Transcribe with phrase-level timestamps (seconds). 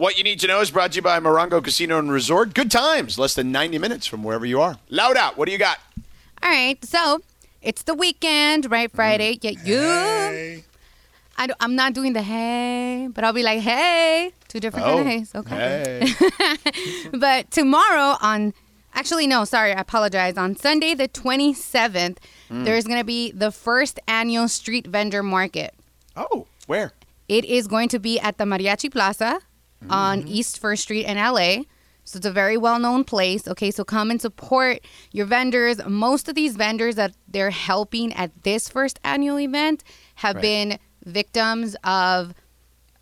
[0.00, 2.54] What you need to know is brought to you by Morongo Casino and Resort.
[2.54, 4.78] Good times, less than 90 minutes from wherever you are.
[4.88, 5.78] Loud out, what do you got?
[6.42, 7.20] All right, so
[7.60, 8.90] it's the weekend, right?
[8.90, 9.36] Friday.
[9.36, 9.42] Mm.
[9.42, 10.30] Yeah, yeah.
[10.30, 10.64] Hey.
[11.36, 15.00] I don't- I'm not doing the hey, but I'll be like, hey, two different kind
[15.00, 15.34] of oh, hays.
[15.34, 16.14] Okay.
[16.32, 17.10] Hey.
[17.18, 18.54] But tomorrow on,
[18.94, 20.38] actually, no, sorry, I apologize.
[20.38, 22.16] On Sunday, the 27th,
[22.50, 22.64] mm.
[22.64, 25.74] there's going to be the first annual street vendor market.
[26.16, 26.92] oh, where?
[27.28, 29.40] It is going to be at the Mariachi Plaza
[29.88, 31.62] on East First Street in LA.
[32.04, 33.46] So it's a very well known place.
[33.46, 34.80] Okay, so come and support
[35.12, 35.80] your vendors.
[35.86, 39.84] Most of these vendors that they're helping at this first annual event
[40.16, 40.42] have Right.
[40.42, 42.34] been victims of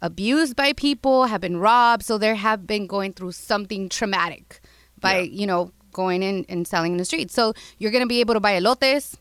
[0.03, 2.05] abused by people, have been robbed.
[2.05, 4.61] So they have been going through something traumatic
[5.01, 5.41] by, Yeah.
[5.41, 7.31] you know, going in and selling in the street.
[7.33, 9.15] So you're going to be able to buy elotes,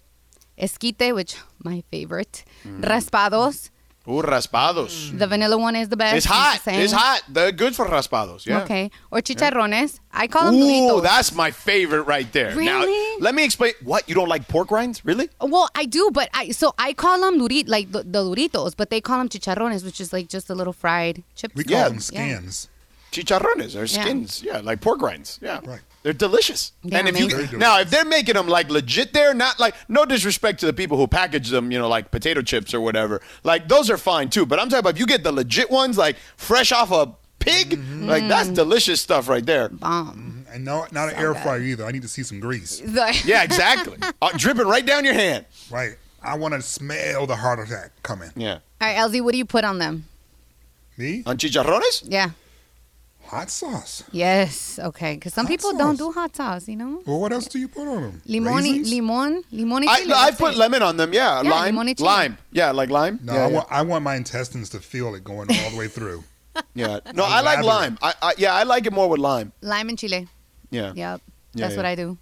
[0.58, 2.81] esquite, which my favorite, Mm.
[2.83, 3.69] raspados.
[4.09, 5.17] Ooh, raspados.
[5.17, 6.16] The vanilla one is the best.
[6.16, 6.55] It's hot.
[6.63, 6.79] the same.
[6.81, 7.23] It's hot.
[7.27, 8.45] They're good for raspados.
[8.45, 8.61] Yeah.
[8.63, 8.89] Okay.
[9.11, 9.99] Or chicharrones.
[10.13, 11.03] I call them Ooh, doritos.
[11.03, 12.55] that's my favorite right there.
[12.55, 13.22] Now, Really?
[13.22, 13.73] let me explain.
[13.83, 14.08] What?
[14.08, 15.03] You don't like pork rinds?
[15.03, 15.30] Really?
[15.41, 18.89] well, I do, but I so I call them durit like the, the doritos, but
[18.89, 21.53] they call them chicharrones, which is like just a little fried chips.
[21.55, 21.89] We call Yeah.
[21.89, 22.69] them skins.
[23.11, 24.02] Chicharrones or Yeah.
[24.03, 24.41] skins.
[24.44, 24.59] Yeah.
[24.59, 25.38] like pork rinds.
[25.41, 25.59] Yeah.
[25.66, 25.81] Right.
[26.08, 26.72] They're delicious.
[26.86, 27.47] They're and if you amazing.
[27.47, 30.72] Very now if they're making them like legit there, not like no disrespect to the
[30.72, 33.19] people who package them, you know, like potato chips or whatever.
[33.44, 34.45] Like those are fine too.
[34.45, 37.72] But I'm talking about if you get the legit ones, like fresh off a pig,
[38.05, 38.30] like Mm.
[38.30, 39.67] that's delicious stuff right there.
[39.67, 40.45] Bomb.
[40.50, 41.44] And no, not an air good.
[41.44, 41.85] fryer either.
[41.85, 42.81] I need to see some grease.
[43.25, 43.97] Yeah, exactly.
[44.22, 45.44] uh, dripping right down your hand.
[45.69, 45.97] Right.
[46.23, 48.31] I want to smell the heart attack coming.
[48.38, 48.59] Yeah.
[48.80, 50.05] All right, LZ, what do you put on them?
[50.97, 51.23] Me?
[51.25, 52.03] On chicharrones?
[52.05, 52.30] Yeah.
[53.28, 54.03] Hot sauce.
[54.11, 54.80] Yes.
[54.80, 55.16] Okay.
[55.16, 57.02] Because some Hot people don't do hot sauce, you know?
[57.06, 58.22] Well, what else do you put on them?
[58.25, 58.89] Limon, y- Raisins?
[58.89, 60.14] limon, limon y I, chile.
[60.16, 60.58] I put it.
[60.58, 61.14] lemon on them.
[61.14, 62.38] Yeah, Yeah, lime, limon y lime.
[62.52, 63.19] Yeah, like lime.
[63.23, 63.53] No, yeah, I, yeah.
[63.56, 66.23] want, I want my intestines to feel it going all the way through.
[66.73, 67.02] Yeah.
[67.14, 68.00] No, I like lime.
[68.02, 69.52] I, I yeah, I like it more with lime.
[69.62, 70.28] Lime and chile.
[70.72, 70.88] Yeah.
[70.88, 70.95] Yep.
[70.95, 71.17] Yeah,
[71.53, 71.78] That's yeah.
[71.78, 72.17] what I do.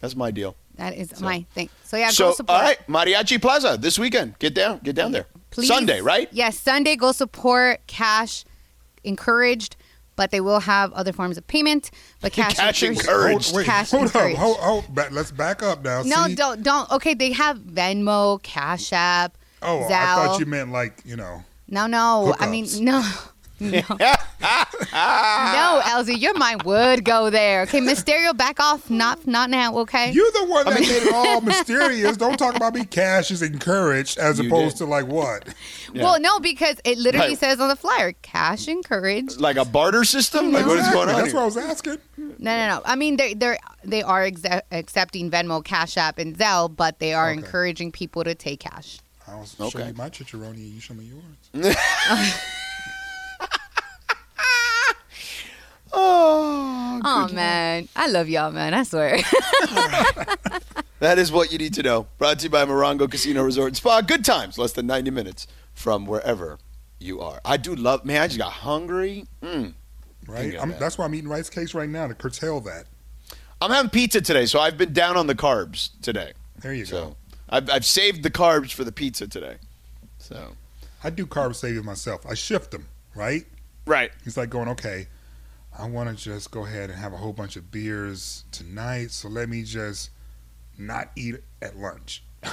[0.00, 0.54] That's my deal.
[0.76, 1.70] That is my thing.
[1.82, 2.56] So yeah, so, go support.
[2.56, 4.38] all right, Mariachi Plaza this weekend.
[4.38, 5.26] Get down, get down there.
[5.50, 5.66] Please.
[5.66, 6.28] Sunday, right?
[6.30, 6.94] Yes, Sunday.
[6.94, 7.84] Go support.
[7.88, 8.44] Cash
[9.02, 9.74] encouraged,
[10.20, 11.90] but they will have other forms of payment.
[12.20, 13.08] But cash, Cash encouraged.
[13.08, 13.46] encouraged.
[13.46, 14.32] Hold, wait, Cash hold up.
[14.32, 16.02] Hold, hold, back, let's back up now.
[16.02, 16.34] No, See?
[16.34, 16.90] don't don't.
[16.90, 19.38] Okay, they have Venmo, Cash App.
[19.62, 19.92] Oh, Zelle.
[19.92, 21.42] I thought you meant like, you know.
[21.68, 22.34] No, no.
[22.38, 23.02] I mean, no.
[23.60, 23.82] No.
[24.92, 27.62] no, Elsie, your mind would go there.
[27.62, 28.88] Okay, Mysterio, back off.
[28.90, 30.10] Not not now, okay?
[30.12, 32.16] You're the one that made it all mysterious.
[32.16, 32.84] Don't talk about me.
[32.86, 34.84] Cash is encouraged as You opposed did.
[34.84, 35.46] to like what?
[35.92, 37.38] Well, no, because it literally Right.
[37.38, 39.40] says on the flyer, cash encouraged.
[39.40, 40.52] Like a barter system?
[40.52, 41.16] Like what is going on?
[41.20, 41.98] That's what I was asking.
[42.16, 42.82] No, no, no.
[42.84, 47.12] I mean, they they they are exe- accepting Venmo, Cash App, and Zelle, but they
[47.12, 47.38] are Okay.
[47.40, 49.00] encouraging people to take cash.
[49.26, 49.88] I'll show Okay.
[49.88, 51.10] you my chicharroni and you show me
[51.54, 51.76] yours.
[57.12, 58.72] Oh, man, I love y'all, man.
[58.72, 59.16] I swear.
[61.00, 62.06] that is what you need to know.
[62.18, 64.00] Brought to you by Morongo Casino Resort and Spa.
[64.00, 66.58] Good times, less than 90 minutes from wherever
[67.00, 67.40] you are.
[67.44, 69.26] I do love, man, I just got hungry.
[69.42, 69.74] Mm.
[70.28, 70.54] Right?
[70.60, 72.84] I'm, that's why I'm eating rice cakes right now to curtail that.
[73.60, 76.32] I'm having pizza today, so I've been down on the carbs today.
[76.60, 77.16] There you So go.
[77.48, 79.56] I've, I've saved the carbs for the pizza today.
[80.18, 80.52] So,
[81.02, 82.24] I do carb saving myself.
[82.24, 83.44] I shift them, right?
[83.84, 84.12] right.
[84.24, 85.08] It's like going, okay,
[85.76, 89.28] I want to just go ahead and have a whole bunch of beers tonight, so
[89.28, 90.10] let me just
[90.76, 92.22] not eat at lunch.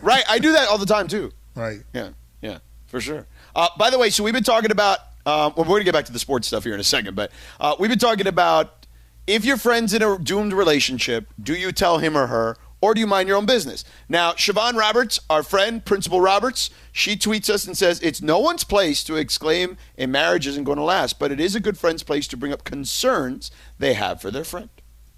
[0.00, 0.24] Right.
[0.26, 1.32] I do that all the time, too.
[1.54, 1.80] Right.
[1.92, 3.26] Yeah, yeah, for sure.
[3.54, 5.00] Uh, by the way, so we've been talking about.
[5.26, 7.30] Um, well, we're gonna get back to the sports stuff here in a second, but
[7.60, 8.86] uh, we've been talking about
[9.26, 13.00] if your friend's in a doomed relationship, do you tell him or her, or do
[13.00, 13.84] you mind your own business?
[14.08, 18.64] Now, Siobhan Roberts, our friend, Principal Roberts, she tweets us and says it's no one's
[18.64, 22.02] place to exclaim a marriage isn't going to last, but it is a good friend's
[22.02, 24.68] place to bring up concerns they have for their friend.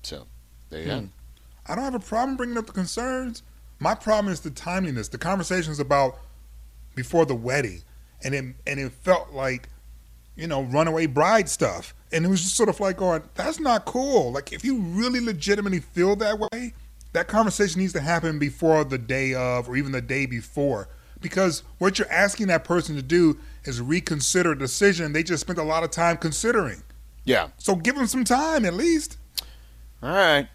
[0.03, 0.27] So,
[0.71, 0.99] there you go.
[1.01, 1.07] Hmm.
[1.67, 3.43] I don't have a problem bringing up the concerns.
[3.81, 5.09] My problem is the timeliness.
[5.09, 6.19] The conversations about
[6.95, 7.83] before the wedding,
[8.23, 9.69] and it and it felt like,
[10.37, 13.87] you know, runaway bride stuff, and it was just sort of like going, that's not
[13.87, 14.33] cool.
[14.33, 16.75] Like if you really legitimately feel that way,
[17.15, 20.89] that conversation needs to happen before the day of, or even the day before,
[21.21, 25.59] because what you're asking that person to do is reconsider a decision they just spent
[25.59, 26.83] a lot of time considering.
[27.25, 27.49] Yeah.
[27.57, 29.17] So give them some time at least.
[30.03, 30.49] All right.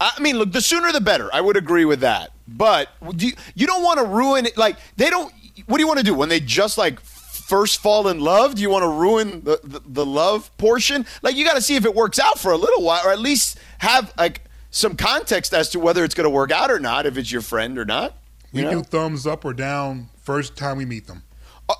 [0.00, 1.28] I mean, look, the sooner the better.
[1.32, 2.30] I would agree with that.
[2.48, 4.56] But do you, you don't want to ruin it.
[4.56, 5.32] Like, they don't.
[5.66, 8.54] What do you want to do when they just like first fall in love?
[8.54, 11.06] Do you want to ruin the, the, the love portion?
[11.22, 13.18] Like, you got to see if it works out for a little while, or at
[13.18, 14.42] least have like
[14.76, 17.40] some context as to whether it's going to work out or not, if it's your
[17.40, 18.14] friend or not.
[18.52, 18.70] We You know?
[18.72, 21.22] do thumbs up or down first time we meet them.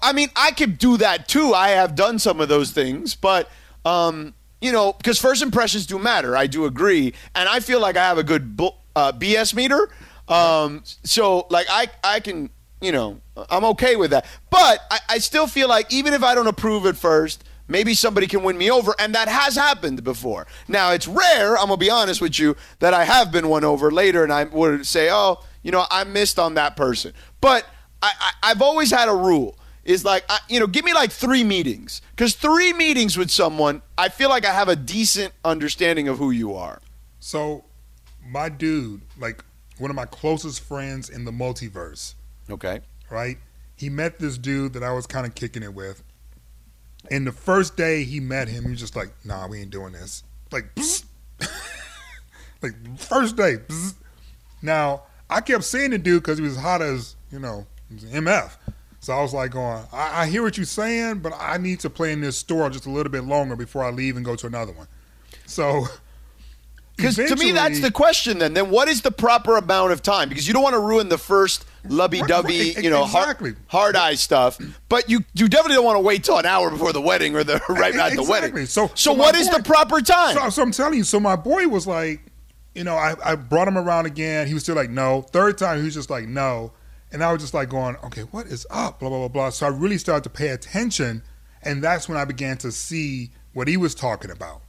[0.03, 1.53] I mean, I could do that too.
[1.53, 3.49] I have done some of those things, but
[3.85, 6.37] um, you know, because first impressions do matter.
[6.37, 8.59] I do agree, and I feel like I have a good
[8.97, 9.89] uh, BS meter.
[10.27, 12.51] Um, so like I I can
[12.81, 16.35] you know I'm okay with that, but I, I still feel like even if I
[16.35, 17.45] don't approve at first.
[17.69, 20.47] Maybe somebody can win me over, and that has happened before.
[20.69, 21.57] Now it's rare.
[21.59, 24.45] I'm gonna be honest with you that I have been won over later, and I
[24.45, 27.67] would say, "Oh, you know, I missed on that person." But
[28.03, 31.13] I, I, I've always had a rule is like I, you know give me like
[31.13, 36.09] three meetings because three meetings with someone i feel like i have a decent understanding
[36.09, 36.81] of who you are
[37.21, 37.65] So,
[38.29, 39.45] my dude, like
[39.79, 42.15] one of my closest friends in the multiverse,
[42.51, 42.81] okay
[43.11, 43.39] right?
[43.77, 46.03] He met this dude that I was kind of kicking it with.
[47.11, 49.93] And the first day he met him, he was just like, nah, we ain't doing
[49.93, 50.25] this.
[50.53, 50.67] Like,
[52.63, 53.59] like first day.
[54.63, 58.51] Now, I kept seeing the dude because he was hot as, you know, MF.
[59.01, 61.91] So I was like going, I, I hear what you're saying, but I need to
[61.91, 64.47] play in this store just a little bit longer before I leave and go to
[64.47, 64.89] another one.
[65.47, 65.87] So
[66.97, 70.29] because to me that's the question then then what is the proper amount of time
[70.29, 73.51] because you don't want to ruin the first lovey-dovey Right, you know exactly.
[73.69, 74.59] hard, hard eye stuff
[74.89, 77.45] but you you definitely don't want to wait till an hour before the wedding or
[77.45, 80.49] the right at the wedding So- so so what is boy- the proper time So,
[80.51, 82.21] so I'm telling you, so my boy was like,
[82.75, 84.47] you know, I, I brought him around again.
[84.49, 85.23] He was still like, no.
[85.23, 86.73] Third time, he was just like, no.
[87.11, 89.01] And I was just like going, okay, what is up?
[89.01, 89.51] Blah, blah, blah, blah.
[89.51, 91.23] So I really started to pay attention.
[91.63, 94.61] And that's when I began to see what he was talking about.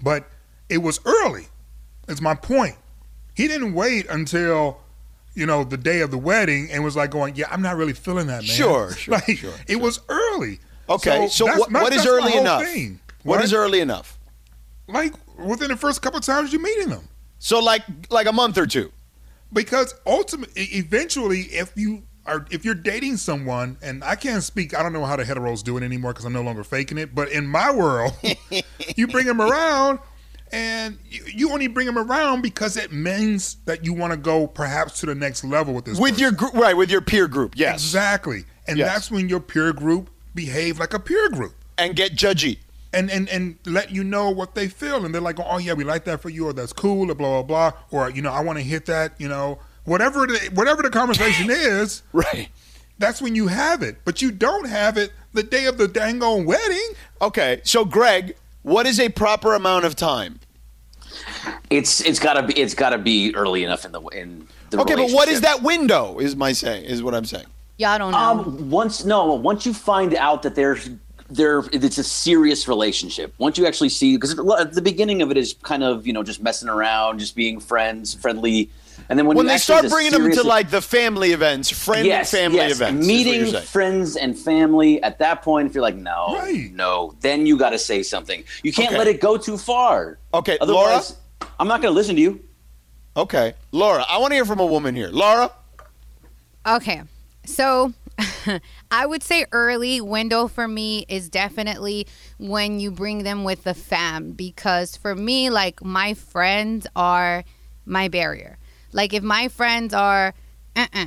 [0.00, 0.28] But
[0.68, 1.48] it was early,
[2.12, 2.76] is my point.
[3.34, 4.78] He didn't wait until,
[5.34, 7.92] you know, the day of the wedding and was like going, yeah, I'm not really
[7.94, 8.44] feeling that, man.
[8.44, 10.60] Sure, sure, like, sure, It was early.
[10.88, 13.00] okay so, that's- what, what is early enough thing.
[13.22, 14.18] what is early enough
[14.88, 17.06] like within the first couple of times you're meeting them
[17.38, 18.90] so like like a month or two
[19.52, 24.82] because ultimately eventually if you are if you're dating someone and i can't speak i
[24.82, 27.30] don't know how the heteros do it anymore because i'm no longer faking it but
[27.30, 28.12] in my world
[28.96, 30.00] you bring them around
[30.52, 34.46] and you, you only bring them around because it means that you want to go
[34.46, 36.50] perhaps to the next level with this with your person.
[36.50, 38.92] group right with your peer group yes exactly and Yes.
[38.92, 42.58] that's when your peer group behave like a peer group and get judgy
[42.92, 45.82] and and and let you know what they feel, and they're like, oh yeah, we
[45.82, 48.40] like that for you, or that's cool, or blah blah blah, or you know, I
[48.42, 52.50] want to hit that, you know, whatever the whatever the conversation is, right
[52.98, 53.96] that's when you have it.
[54.04, 56.86] But you don't have it the day of the dang on wedding.
[57.22, 60.40] Okay, so Greg, what is a proper amount of time?
[61.70, 65.10] It's it's gotta be it's gotta be early enough in the in the Okay, but
[65.10, 66.18] what is that window?
[66.18, 67.46] Is my saying is what I'm saying.
[67.78, 68.18] Yeah, I don't know.
[68.18, 70.88] Um, once no, once you find out that there's
[71.28, 73.34] there it's a serious relationship.
[73.38, 76.42] Once you actually see, because the beginning of it is kind of you know just
[76.42, 78.70] messing around, just being friends, friendly,
[79.08, 82.32] and then when, When they start bringing them to like the family events, friend yes,
[82.32, 85.02] and family yes, events, is what meeting friends and family.
[85.02, 86.70] At that point, if you're like no, Right.
[86.72, 88.44] no, then you got to say something.
[88.62, 88.98] You can't Okay.
[88.98, 90.18] let it go too far.
[90.34, 91.16] Okay, otherwise,
[91.58, 92.40] I'm not going to listen to you.
[93.16, 95.08] Okay, Laura, I want to hear from a woman here.
[95.08, 95.50] Laura,
[96.66, 97.02] Okay.
[97.44, 97.92] So
[98.90, 102.06] I would say early window for me is definitely
[102.38, 107.44] when you bring them with the fam because for me like my friends are
[107.84, 108.58] my barrier.
[108.92, 110.34] Like if my friends are
[110.76, 111.06] uh-uh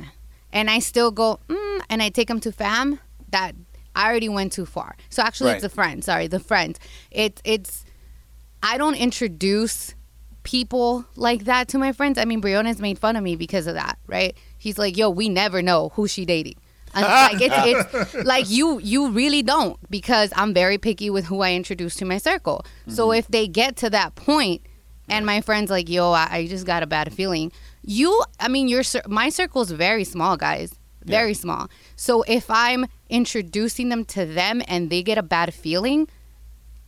[0.52, 3.00] and I still go mm, and I take them to fam,
[3.30, 3.52] that
[3.94, 4.96] I already went too far.
[5.08, 5.70] So actually it's Right.
[5.70, 6.78] the friends, sorry, the friend.
[7.10, 7.84] It's it's
[8.62, 9.94] I don't introduce
[10.42, 12.18] people like that to my friends.
[12.18, 14.36] I mean, Briona's made fun of me because of that, right?
[14.58, 16.56] He's like, "Yo, we never know who she dating."
[16.94, 21.40] And like it's, it's like you you really don't because I'm very picky with who
[21.42, 22.64] I introduce to my circle.
[22.88, 24.62] So if they get to that point
[25.08, 27.52] and my friends like, "Yo, I, I just got a bad feeling,"
[27.86, 30.74] you, I mean, your my circle is very small, guys,
[31.04, 31.70] very small.
[31.94, 36.08] So if I'm introducing them to them and they get a bad feeling,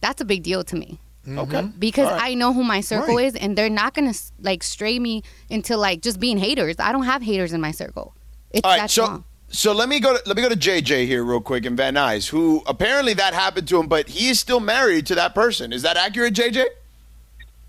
[0.02, 1.38] that's a big deal to me mm-hmm.
[1.38, 2.32] okay, because All right.
[2.32, 3.26] I know who my circle Right.
[3.26, 6.76] is, and they're not gonna like stray me into like just being haters.
[6.78, 8.14] I don't have haters in my circle.
[8.50, 9.24] It's All right, that so small.
[9.48, 11.94] so let me go to let me go to JJ here real quick in Van
[11.94, 15.72] Nuys, who apparently that happened to him, but he is still married to that person.
[15.72, 16.64] Is that accurate, JJ?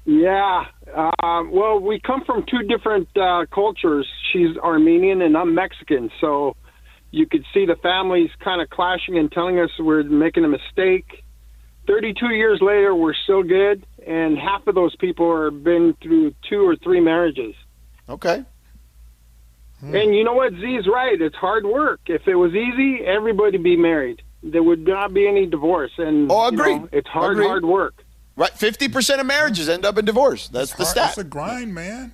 [0.10, 0.66] Yeah.
[1.22, 4.08] Um, well, we come from two different uh, cultures.
[4.34, 6.10] She's Armenian and I'm Mexican.
[6.20, 6.56] So
[7.12, 11.24] you could see the families kind of clashing and telling us we're making a mistake.
[11.86, 13.86] 32 years later, we're still good.
[14.08, 17.54] And half of those people have been through two or three marriages.
[18.08, 18.44] Okay.
[19.82, 20.54] And you know what?
[20.54, 21.22] Z's right.
[21.22, 22.02] It's hard work.
[22.08, 24.24] If it was easy, everybody'd be married.
[24.42, 25.92] There would not be any divorce.
[26.00, 27.48] And Oh, you know, it's hard, Agreed.
[27.48, 28.04] hard work.
[28.40, 30.48] Right, fifty percent of marriages end up in divorce.
[30.48, 31.10] That's the stat.
[31.10, 32.14] It's a grind, man.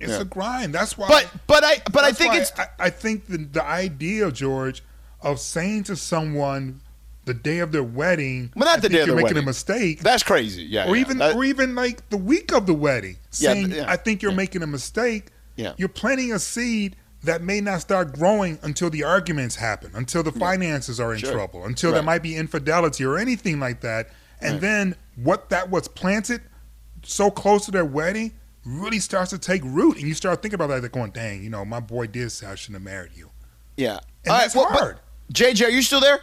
[0.00, 0.20] It's Yeah.
[0.20, 0.74] a grind.
[0.74, 1.06] That's why.
[1.08, 4.82] But but I but I think it's I, I think the the idea, George,
[5.20, 6.80] of saying to someone
[7.26, 9.42] the day of their wedding, Well, not I the think day of you're making wedding.
[9.42, 10.62] a mistake, That's crazy.
[10.62, 10.88] Yeah.
[10.88, 11.00] or yeah.
[11.02, 14.32] even That- or even like the week of the wedding, saying yeah, I think you're
[14.32, 15.26] making a mistake.
[15.56, 15.72] Yeah.
[15.76, 20.30] You're planting a seed that may not start growing until the arguments happen, until the
[20.32, 21.32] finances are in Sure.
[21.32, 21.96] trouble, until Right.
[21.96, 24.08] there might be infidelity or anything like that.
[24.40, 24.60] And Right.
[24.60, 26.42] then what that was planted
[27.02, 28.32] so close to their wedding
[28.64, 30.80] really starts to take root, and you start thinking about that.
[30.80, 33.30] They're going, "Dang, you know, my boy did say I shouldn't have married you."
[33.76, 33.98] yeah.
[34.24, 34.98] And All that's well, hard.
[35.32, 36.20] JJ, are you still there?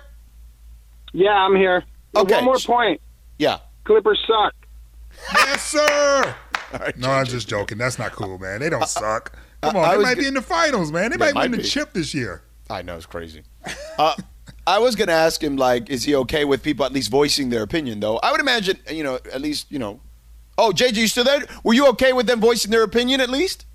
[1.13, 1.84] Yeah, I'm here.
[2.15, 2.36] Okay.
[2.36, 3.00] One more point.
[3.39, 3.60] Yeah.
[3.86, 4.53] Clippers suck.
[5.34, 6.36] yes, sir.
[6.74, 6.98] All right.
[6.98, 7.77] No, I'm just joking.
[7.77, 8.60] That's not cool, man.
[8.60, 9.32] They don't suck.
[9.62, 11.12] Come I- on, I they was might g- be in the finals, man.
[11.12, 12.43] They They might, might win the chip this year.
[12.70, 13.43] I know it's crazy.
[13.98, 14.15] Uh,
[14.65, 17.63] I was gonna ask him like, is he okay with people at least voicing their
[17.63, 18.00] opinion?
[18.00, 20.00] Though I would imagine, you know, at least you know.
[20.58, 21.41] Oh, JJ, you still there?
[21.63, 23.65] Were you okay with them voicing their opinion at least?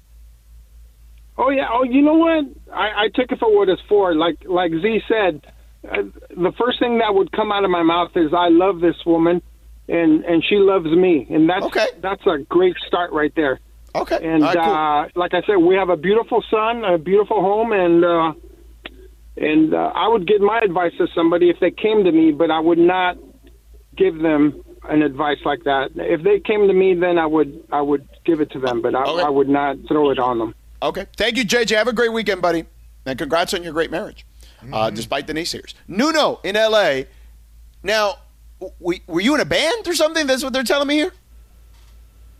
[1.37, 1.69] Oh yeah.
[1.73, 2.45] Oh, you know what?
[2.73, 4.15] I, I took it for what it's for.
[4.15, 5.47] Like like Z said,
[5.89, 8.97] uh, the first thing that would come out of my mouth is I love this
[9.07, 9.43] woman,
[9.89, 11.87] and and she loves me, and that's Okay.
[12.01, 13.61] that's a great start right there.
[13.95, 14.19] Okay.
[14.23, 14.65] And right, cool.
[14.65, 18.33] uh, like I said, we have a beautiful son, a beautiful home, and uh,
[19.41, 22.51] and uh, I would give my advice to somebody if they came to me, but
[22.51, 23.17] I would not
[23.97, 25.91] give them an advice like that.
[25.97, 28.95] If they came to me, then I would I would give it to them, but
[28.95, 29.23] I, Okay.
[29.23, 30.55] I would not throw it on them.
[30.83, 31.07] Okay.
[31.17, 31.77] Thank you, JJ.
[31.77, 32.65] Have a great weekend, buddy.
[33.05, 34.27] And congrats on your great marriage,
[34.73, 35.75] uh, despite the naysayers.
[35.89, 37.03] Nuno in LA.
[37.83, 38.17] Now,
[38.81, 40.27] w- were you in a band or something?
[40.27, 41.13] That's what they're telling me here?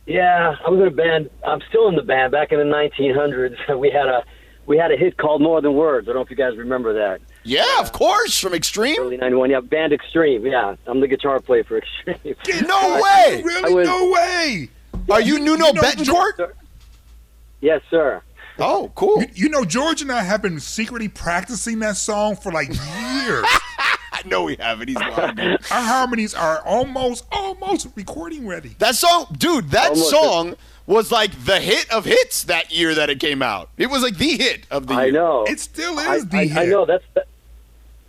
[0.07, 1.31] Yeah, I was in a band.
[1.47, 2.33] I'm still in the band.
[2.33, 4.25] Back in the 1900s, we had a
[4.69, 6.07] we had a hit called More Than Words.
[6.07, 7.21] I don't know if you guys remember that.
[7.43, 8.39] Yeah, of course.
[8.39, 9.01] From Extreme?
[9.01, 9.51] Early 91.
[9.51, 10.47] Yeah, band Extreme.
[10.47, 11.79] Yeah, I'm the guitar player for
[12.25, 12.37] Extreme.
[12.69, 13.43] No way.
[13.45, 13.75] Really?
[13.75, 14.69] Was- no way.
[15.11, 16.53] Are you Nuno You know, Bettencourt?
[17.61, 18.23] yes, sir.
[18.59, 19.23] Oh, cool.
[19.23, 23.45] You, you know, George and I have been secretly practicing that song for like years.
[24.13, 24.89] I know we haven't.
[24.89, 25.39] He's lying.
[25.39, 28.75] Our harmonies are almost, almost recording ready.
[28.81, 30.11] That song, dude, that Almost.
[30.11, 30.57] song
[30.89, 33.69] was like the hit of hits that year that it came out.
[33.77, 35.03] It was like the hit of the year.
[35.03, 35.45] I know.
[35.45, 36.59] It still I, is the I, hit.
[36.59, 37.05] I know that's.
[37.15, 37.29] That,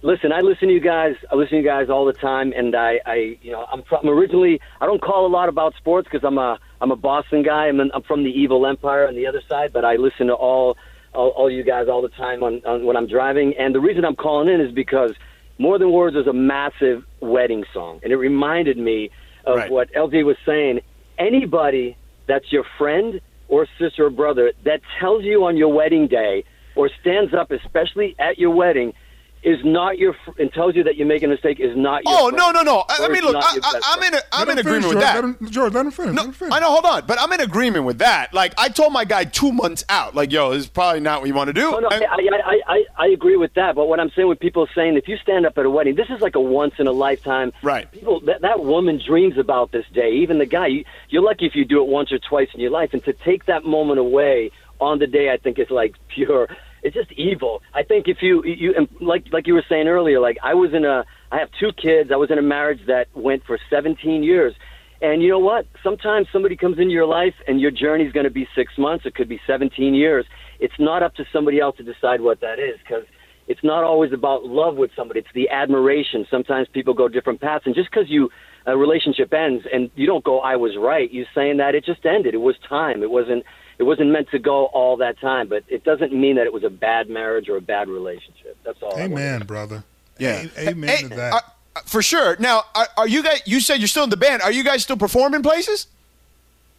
[0.01, 1.17] listen, I listen to you guys.
[1.29, 4.00] I listen to you guys all the time, and I, I you know, I'm from
[4.03, 4.62] I'm originally.
[4.79, 7.67] I don't call a lot about sports because I'm a I'm a Boston guy.
[7.67, 10.33] I'm an, I'm from the evil empire on the other side, but I listen to
[10.33, 10.77] all
[11.13, 13.55] all, all you guys all the time on, on when I'm driving.
[13.57, 15.13] And the reason I'm calling in is because
[15.57, 19.09] More Than Words is a massive wedding song, and it reminded me
[19.45, 19.71] of Right.
[19.71, 20.79] what LJ was saying.
[21.17, 21.98] Anybody
[22.29, 23.19] that's your friend
[23.50, 26.45] or sister or brother that tells you on your wedding day
[26.75, 28.93] or stands up, especially at your wedding,
[29.41, 32.13] is not your fr- and tells you that you're making a mistake is not your.
[32.13, 32.38] Oh friend.
[32.38, 32.84] no no no!
[32.89, 34.84] I, I mean, look, I, your I, best I'm in a, I'm in him agreement
[34.84, 35.01] finish, with George.
[35.03, 35.15] that.
[35.15, 36.15] Let him, George, let him finish.
[36.15, 36.53] No, let him finish.
[36.55, 36.72] I know.
[36.72, 38.34] Hold on, but I'm in agreement with that.
[38.34, 41.27] Like I told my guy two months out, like, yo, this is probably not what
[41.27, 41.72] you want to do.
[41.72, 43.75] No, no, And- I, I, I, I agree with that.
[43.75, 46.10] But what I'm saying with people saying if you stand up at a wedding, this
[46.10, 47.53] is like a once in a lifetime.
[47.62, 47.89] Right.
[47.91, 50.12] People that that woman dreams about this day.
[50.15, 52.72] Even the guy, you, you're lucky if you do it once or twice in your
[52.72, 52.89] life.
[52.93, 56.48] And to take that moment away on the day, I think is like pure.
[56.83, 57.62] It's just evil.
[57.74, 60.86] I think if you you like like you were saying earlier, like I was in
[60.86, 62.12] a I have two kids.
[62.12, 64.53] I was in a marriage that went for 17 years.
[65.01, 65.65] And you know what?
[65.81, 69.05] Sometimes somebody comes into your life and your journey's going to be six months.
[69.05, 70.25] It could be 17 years.
[70.59, 73.05] It's not up to somebody else to decide what that is because
[73.48, 75.21] it's not always about love with somebody.
[75.21, 76.25] It's the admiration.
[76.29, 77.65] Sometimes people go different paths.
[77.65, 78.29] And just because you
[78.65, 82.05] a relationship ends and you don't go, I was right, you saying that it just
[82.05, 82.33] ended.
[82.33, 83.01] It was time.
[83.01, 83.43] It wasn't.
[83.79, 85.48] It wasn't meant to go all that time.
[85.48, 88.57] But it doesn't mean that it was a bad marriage or a bad relationship.
[88.63, 88.95] That's all.
[88.95, 89.83] I Amen, brother.
[90.19, 90.45] Yeah.
[90.57, 91.33] A- amen Hey, to that.
[91.33, 91.39] uh,
[91.77, 92.36] uh, for sure.
[92.39, 93.41] Now, are, are you guys?
[93.45, 94.41] You said you're still in the band.
[94.41, 95.88] Are you guys still performing places?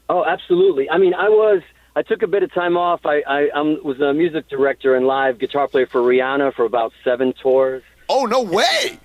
[0.09, 0.89] Oh, absolutely.
[0.91, 1.63] I mean, I was.
[1.97, 3.05] I took a bit of time off.
[3.05, 6.93] I, I um, was a music director and live guitar player for Rihanna for about
[7.03, 7.83] seven tours.
[8.09, 8.99] Oh no way!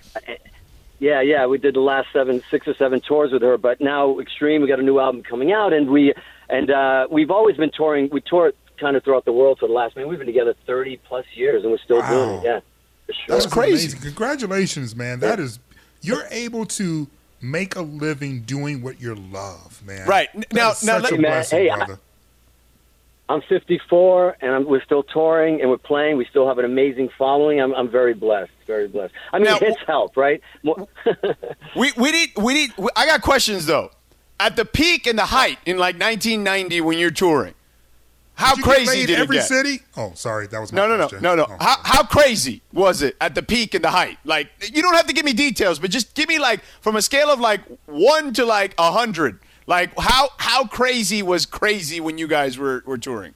[1.00, 3.58] Yeah, yeah, we did the last seven, six or seven tours with her.
[3.58, 6.14] But now, Extreme, we got a new album coming out, and we
[6.50, 8.10] and uh, we've always been touring.
[8.12, 9.96] We tour kind of throughout the world for the last.
[9.96, 12.10] Man, we've been together thirty plus years, and we're still Wow.
[12.10, 12.44] doing it.
[12.46, 12.60] Yeah,
[13.08, 13.36] for sure.
[13.36, 13.88] That's crazy.
[13.88, 14.00] amazing.
[14.02, 15.20] Congratulations, man.
[15.20, 15.60] That is
[16.02, 17.08] you're able to
[17.42, 20.08] make a living doing what you love, man.
[20.08, 20.30] Right.
[20.34, 22.00] That Now- is now such let- a Man, blessing, hey, I- brother.
[23.28, 26.18] I'm 54, and I'm, we're still touring, and we're playing.
[26.18, 27.60] We still have an amazing following.
[27.60, 29.14] I'm, I'm very blessed, very blessed.
[29.34, 30.42] I mean, Now- hits help, right?
[31.76, 32.72] We we need we need.
[32.78, 33.92] we- I got questions though.
[34.40, 37.54] At the peak and the height in like 1990 when you're touring,
[38.34, 39.46] how Did crazy laid did it every get?
[39.48, 39.80] city?
[39.96, 41.22] Oh, sorry, that was my No, no, no, question.
[41.24, 41.48] no, no.
[41.50, 44.18] Oh, How, how crazy was it at the peak and the height?
[44.26, 47.02] Like, you don't have to give me details, but just give me like from a
[47.02, 49.40] scale of like one to like a hundred.
[49.68, 53.34] Like, how how crazy was crazy when you guys were were touring?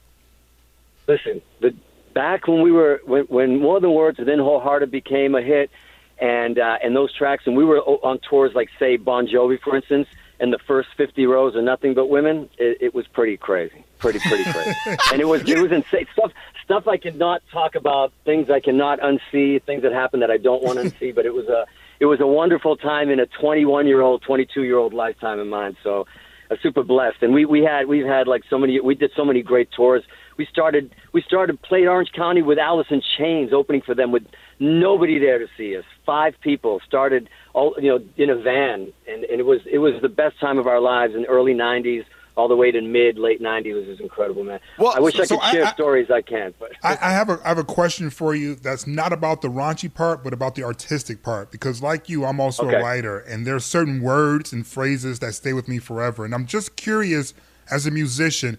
[1.08, 1.74] Listen, the
[2.14, 5.42] back when we were when, when More Than Words and then Hole Hearted became a
[5.42, 5.72] hit,
[6.20, 9.76] and uh, and those tracks, and we were on tours like say Bon Jovi, for
[9.76, 10.08] instance,
[10.40, 12.50] and the first 50 rows are nothing but women.
[12.58, 14.76] It, it was pretty crazy, pretty pretty crazy,
[15.12, 16.32] and it was it was insane stuff
[16.64, 20.62] stuff I cannot talk about, things I cannot unsee, things that happen that I don't
[20.62, 21.16] want to unsee.
[21.16, 21.66] But it was a
[22.00, 25.48] it was a wonderful time in a 21 year old, 22 year old lifetime of
[25.48, 25.76] mine.
[25.84, 26.06] So.
[26.52, 29.24] I'm super blessed, and we we had we've had like so many we did so
[29.24, 30.02] many great tours.
[30.36, 34.24] We started we started played Orange County with Alice in Chains opening for them with
[34.60, 35.84] nobody there to see us.
[36.08, 39.94] Five people started all you know in a van, and, and it was it was
[40.02, 42.04] the best time of our lives in the early '90s
[42.40, 43.76] all the way to mid late '90s.
[43.76, 44.60] was just incredible, man.
[44.78, 46.10] Well, I wish I could I- share I- stories.
[46.10, 49.12] I can't, but I, I have a I have a question for you that's not
[49.12, 51.52] about the raunchy part, but about the artistic part.
[51.52, 52.78] Because like you, I'm also Okay.
[52.78, 56.24] a writer, and there's certain words and phrases that stay with me forever.
[56.24, 57.34] And I'm just curious,
[57.70, 58.58] as a musician,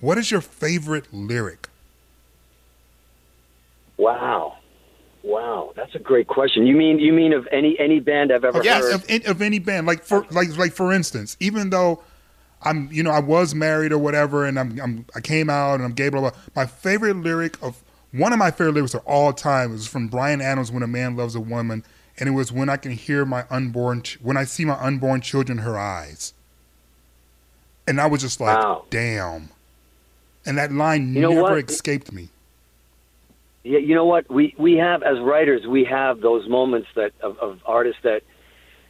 [0.00, 1.68] what is your favorite lyric?
[3.96, 4.56] wow,
[5.22, 6.66] wow, that's a great question.
[6.66, 8.82] You mean you mean of any any band I've ever Yes.
[8.84, 8.94] heard?
[8.94, 12.02] Of, of, of any band, like for like like for instance, even though
[12.62, 15.84] I'm you know I was married or whatever, and I'm, I'm I came out and
[15.84, 16.32] I'm gay, blah blah.
[16.54, 20.40] My favorite lyric of one of my favorite lyrics of all time is from Bryan
[20.40, 21.84] Adams, "When a Man Loves a Woman,"
[22.18, 25.22] and it was when I can hear my unborn ch- when I see my unborn
[25.22, 26.34] children her eyes,
[27.86, 28.84] and I was just like, Wow.
[28.90, 29.48] damn.
[30.46, 32.28] And that line You never escaped me.
[33.62, 34.30] Yeah, you know what?
[34.30, 38.22] We we have as writers, we have those moments that of, of artists that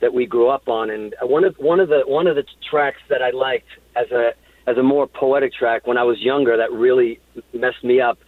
[0.00, 3.00] that we grew up on, and one of one of the one of the tracks
[3.08, 4.32] that I liked as a
[4.66, 7.20] as a more poetic track when I was younger that really
[7.52, 8.18] messed me up,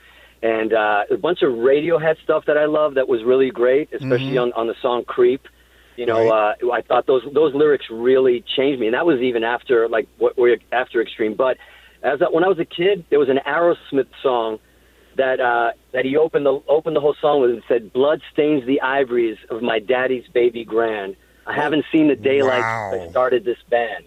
[0.42, 4.38] and uh, a bunch of Radiohead stuff that I love that was really great, especially
[4.38, 5.46] on on the song "Creep."
[5.96, 9.44] You know, uh, I thought those those lyrics really changed me, and that was even
[9.44, 11.34] after like what we're after Extreme.
[11.34, 11.58] But
[12.02, 14.58] as when I was a kid, there was an Aerosmith song
[15.16, 18.66] that uh, that he opened the opened the whole song with and said, "Blood stains
[18.66, 21.16] the ivories of my daddy's baby grand.
[21.46, 22.90] I haven't seen the daylight Wow.
[22.92, 24.06] since I started this band."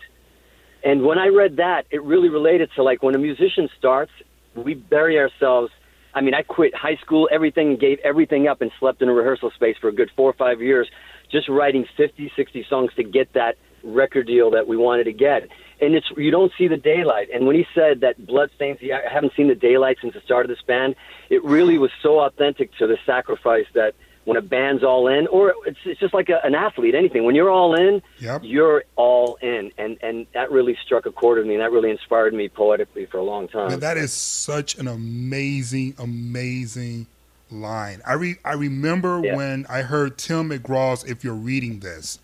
[0.84, 4.12] And when I read that, it really related to like when a musician starts,
[4.56, 5.72] we bury ourselves.
[6.14, 9.52] I mean, I quit high school, everything, gave everything up, and slept in a rehearsal
[9.52, 10.88] space for a good four or five years,
[11.30, 15.48] just writing 50, 60 songs to get that record deal that we wanted to get.
[15.82, 17.30] And it's you don't see the daylight.
[17.34, 20.46] And when he said that blood stains, I haven't seen the daylight since the start
[20.46, 20.96] of this band.
[21.30, 23.94] It really was so authentic to the sacrifice that
[24.26, 27.24] when a band's all in, or it's, it's just like a, an athlete, anything.
[27.26, 28.42] When you're all in, Yep.
[28.44, 31.92] you're all in, and and that really struck a chord with me, and that really
[31.92, 33.70] inspired me poetically for a long time.
[33.70, 37.08] Man, that is such an amazing, amazing
[37.52, 38.02] line.
[38.06, 39.36] I re- I remember Yeah.
[39.36, 42.20] when I heard Tim McGraw's "If You're Reading This,"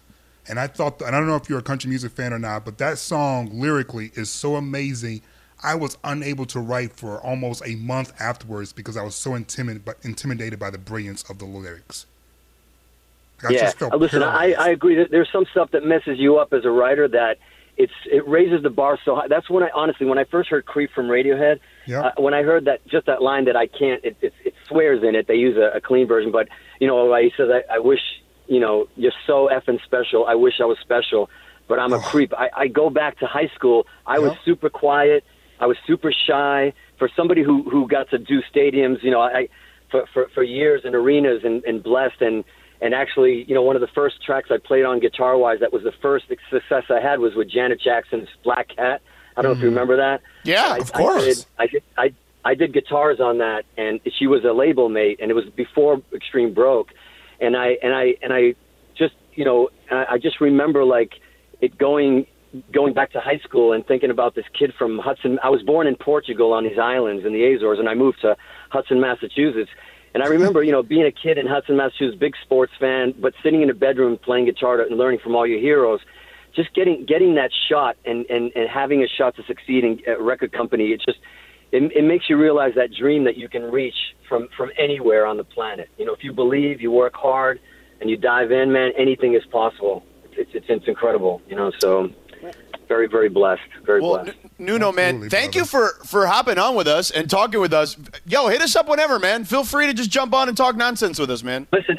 [0.47, 2.65] and I thought, and I don't know if you're a country music fan or not,
[2.65, 5.21] but that song lyrically is so amazing.
[5.63, 9.85] I was unable to write for almost a month afterwards because I was so intimidated,
[9.85, 12.05] by, intimidated by the brilliance of the lyrics.
[13.43, 14.53] Like, yeah, just felt listen, I.
[14.53, 17.37] I agree that there's some stuff that messes you up as a writer that
[17.77, 19.27] it's it raises the bar so high.
[19.27, 22.03] That's when I honestly, when I first heard "Creep" from Radiohead, Yep.
[22.03, 25.03] uh, when I heard that just that line that I can't, it, it, it swears
[25.03, 25.27] in it.
[25.27, 28.01] They use a, a clean version, but you know, he says, I, "I wish
[28.47, 30.25] you know you're so effing special.
[30.27, 31.29] I wish I was special,
[31.67, 33.87] but I'm a creep." I, I go back to high school.
[34.05, 35.23] I was super quiet.
[35.61, 36.73] I was super shy.
[36.97, 39.47] For somebody who who got to do stadiums, you know, I
[39.89, 42.43] for for, for years in arenas and, and blessed and
[42.81, 45.71] and actually, you know, one of the first tracks I played on guitar wise that
[45.71, 49.01] was the first success I had was with Janet Jackson's Black Cat.
[49.37, 49.73] I don't know if you mm.
[49.73, 50.21] remember that.
[50.43, 51.21] Yeah, I, of course.
[51.21, 51.83] I did, I did,
[52.43, 55.45] I, I did guitars on that, and she was a label mate, and it was
[55.55, 56.89] before Extreme broke,
[57.39, 58.55] and I and I and I
[58.95, 61.13] just you know I, I just remember like
[61.61, 62.25] it going
[62.73, 65.39] going back to high school and thinking about this kid from Hudson.
[65.43, 68.35] I was born in Portugal on these islands in the Azores, and I moved to
[68.69, 69.71] Hudson, Massachusetts.
[70.13, 73.33] And I remember, you know, being a kid in Hudson, Massachusetts, big sports fan, but
[73.41, 76.01] sitting in a bedroom playing guitar and learning from all your heroes
[76.55, 80.21] just getting getting that shot and, and, and having a shot to succeed in a
[80.21, 81.19] record company, it just
[81.71, 83.95] it, it makes you realize that dream that you can reach
[84.27, 85.89] from from anywhere on the planet.
[85.97, 87.59] You know, if you believe, you work hard,
[87.99, 90.03] and you dive in, man, anything is possible.
[90.31, 91.41] It's it's, it's incredible.
[91.47, 92.09] You know, so
[92.91, 94.37] very very blessed, very Well, blessed.
[94.43, 95.59] N- Nuno, man, Absolutely, thank brother.
[95.59, 97.95] you for for hopping on with us and talking with us.
[98.25, 99.45] Yo, hit us up whenever, man.
[99.45, 101.67] Feel free to just jump on and talk nonsense with us, man.
[101.71, 101.97] Listen,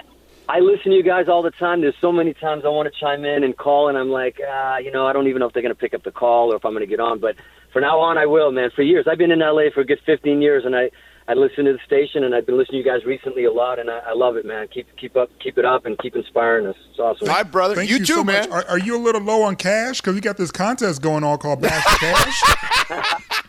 [0.51, 1.81] I listen to you guys all the time.
[1.81, 4.77] There's so many times I want to chime in and call, and I'm like, ah,
[4.77, 6.57] you know, I don't even know if they're going to pick up the call or
[6.57, 7.21] if I'm going to get on.
[7.21, 7.37] But
[7.73, 8.71] for now on, I will, man.
[8.77, 10.91] For years, I've been in LA for a good 15 years, and I
[11.29, 13.79] I listen to the station, and I've been listening to you guys recently a lot,
[13.79, 14.67] and I, I love it, man.
[14.69, 16.77] Keep keep up, keep it up, and keep inspiring us.
[16.91, 17.29] It's awesome.
[17.29, 18.49] My brother, Thank you, you, too, so man.
[18.51, 18.65] much.
[18.67, 20.01] Are, are you a little low on cash?
[20.01, 21.99] Because we got this contest going on called Bash for
[22.87, 23.43] Cash.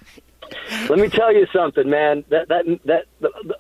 [0.89, 2.23] Let me tell you something, man.
[2.29, 3.05] That that that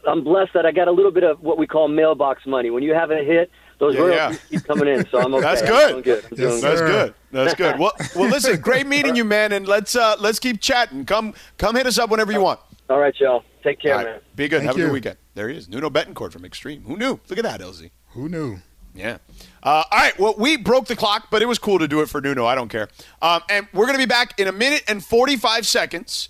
[0.07, 2.69] I'm blessed that I got a little bit of what we call mailbox money.
[2.69, 3.49] When you have a hit,
[3.79, 4.59] those Yeah, royalties yeah.
[4.59, 5.07] keep coming in.
[5.09, 5.41] So I'm okay.
[5.43, 6.23] That's I'm good.
[6.25, 6.61] I'm Yes, doing.
[6.61, 6.87] That's good.
[6.91, 7.13] good.
[7.31, 7.79] That's good.
[7.79, 11.05] Well, well, listen, great meeting you, man, and let's uh, let's keep chatting.
[11.05, 12.59] Come come hit us up whenever you want.
[12.93, 13.43] All right, y'all.
[13.63, 14.05] Take care, All right.
[14.05, 14.21] man.
[14.35, 14.57] Be good.
[14.57, 15.17] Thank Have a good weekend.
[15.33, 16.83] There he is, Nuno Bettencourt from Extreme.
[16.83, 17.19] Who knew?
[17.27, 17.89] Look at that, LZ.
[18.09, 18.59] Who knew?
[18.93, 19.17] Yeah.
[19.63, 20.19] Uh, all right.
[20.19, 22.45] Well, we broke the clock, but it was cool to do it for Nuno.
[22.45, 22.89] I don't care.
[23.19, 26.29] Um, and we're going to be back in a minute and 45 seconds.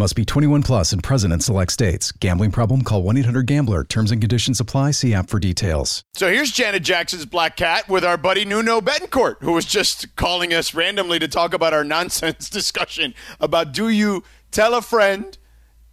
[0.00, 2.12] Must be 21 plus and present in select states.
[2.12, 2.82] Gambling problem?
[2.82, 3.82] Call 1 800 Gambler.
[3.82, 4.92] Terms and conditions apply.
[4.92, 6.04] See app for details.
[6.14, 10.54] So here's Janet Jackson's Black Cat with our buddy Nuno Bettencourt, who was just calling
[10.54, 15.36] us randomly to talk about our nonsense discussion about do you tell a friend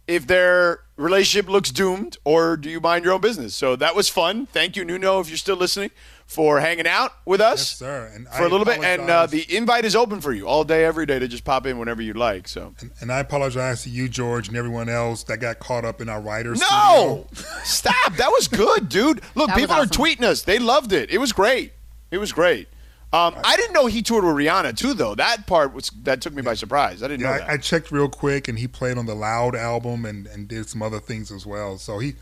[0.06, 3.56] if their relationship looks doomed or do you mind your own business?
[3.56, 4.46] So that was fun.
[4.46, 5.90] Thank you, Nuno, if you're still listening,
[6.26, 8.10] for hanging out with us Yes, sir.
[8.12, 8.82] And for I a little bit.
[8.82, 11.66] And uh, the invite is open for you all day, every day to just pop
[11.66, 12.48] in whenever you'd like.
[12.48, 16.08] So And I apologize to you, George, and everyone else that got caught up in
[16.08, 16.60] our writers.
[16.60, 17.26] No,
[17.64, 18.16] stop.
[18.16, 19.22] That was good, dude.
[19.34, 20.42] Look, That was people are tweeting us.
[20.42, 21.10] They loved it.
[21.10, 21.72] It was great.
[22.10, 22.68] It was great.
[23.12, 25.14] Um, I didn't know he toured with Rihanna too, though.
[25.14, 27.02] That part was that took me by surprise.
[27.04, 27.48] I didn't know that.
[27.48, 30.68] I, I checked real quick, and he played on the Loud album and, and did
[30.68, 31.78] some other things as well.
[31.78, 32.14] So he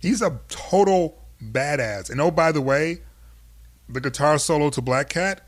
[0.00, 2.10] he's a total badass.
[2.10, 3.02] And oh, by the way,
[3.88, 5.42] the guitar solo to Black Cat,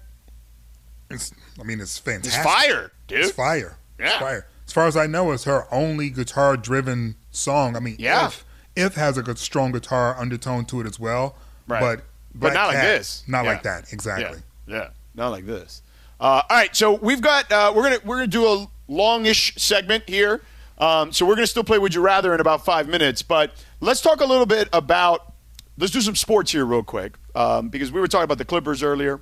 [1.10, 2.34] it's I mean it's fantastic.
[2.34, 3.20] it's fire, dude.
[3.20, 3.76] It's fire.
[3.98, 4.18] It's Yeah.
[4.18, 4.46] fire.
[4.66, 7.76] As far as I know, it's her only guitar-driven song.
[7.76, 8.26] I mean, Yeah.
[8.26, 8.44] if
[8.76, 11.36] if has a good, strong guitar undertone to it as well,
[11.68, 11.80] Right.
[11.80, 11.96] but
[12.34, 13.22] But Black not like this.
[13.28, 13.50] Not Yeah.
[13.52, 13.92] like that.
[13.92, 14.40] Exactly.
[14.66, 15.82] Yeah, yeah, not like this.
[16.18, 20.04] Uh, all right, so we've got uh, we're gonna we're gonna do a longish segment
[20.08, 20.42] here.
[20.78, 24.00] Um, so we're gonna still play Would You Rather in about five minutes, but let's
[24.00, 25.32] talk a little bit about
[25.78, 28.82] let's do some sports here real quick um, because we were talking about the Clippers
[28.82, 29.20] earlier,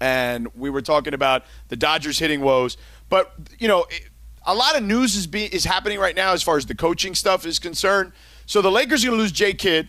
[0.00, 2.76] and we were talking about the Dodgers hitting woes,
[3.08, 3.86] but you know.
[3.90, 4.10] It,
[4.46, 7.16] a lot of news is be, is happening right now as far as the coaching
[7.16, 8.12] stuff is concerned.
[8.46, 9.88] So the Lakers are going to lose Jay Kidd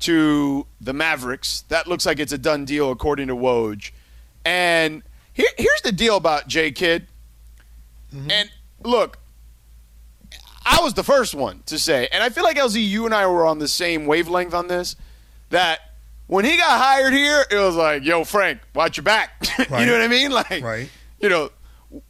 [0.00, 1.62] to the Mavericks.
[1.68, 3.92] That looks like it's a done deal according to Woj.
[4.44, 7.06] And here, here's the deal about Jay Kidd.
[8.30, 8.50] And
[8.82, 9.18] look,
[10.66, 13.26] I was the first one to say, and I feel like LZ, you and I
[13.26, 14.96] were on the same wavelength on this,
[15.48, 15.91] that
[16.32, 19.30] when he got hired here, it was like, yo, Frank, watch your back.
[19.58, 20.30] you know what I mean?
[20.30, 20.88] Like, Right.
[21.20, 21.50] you know,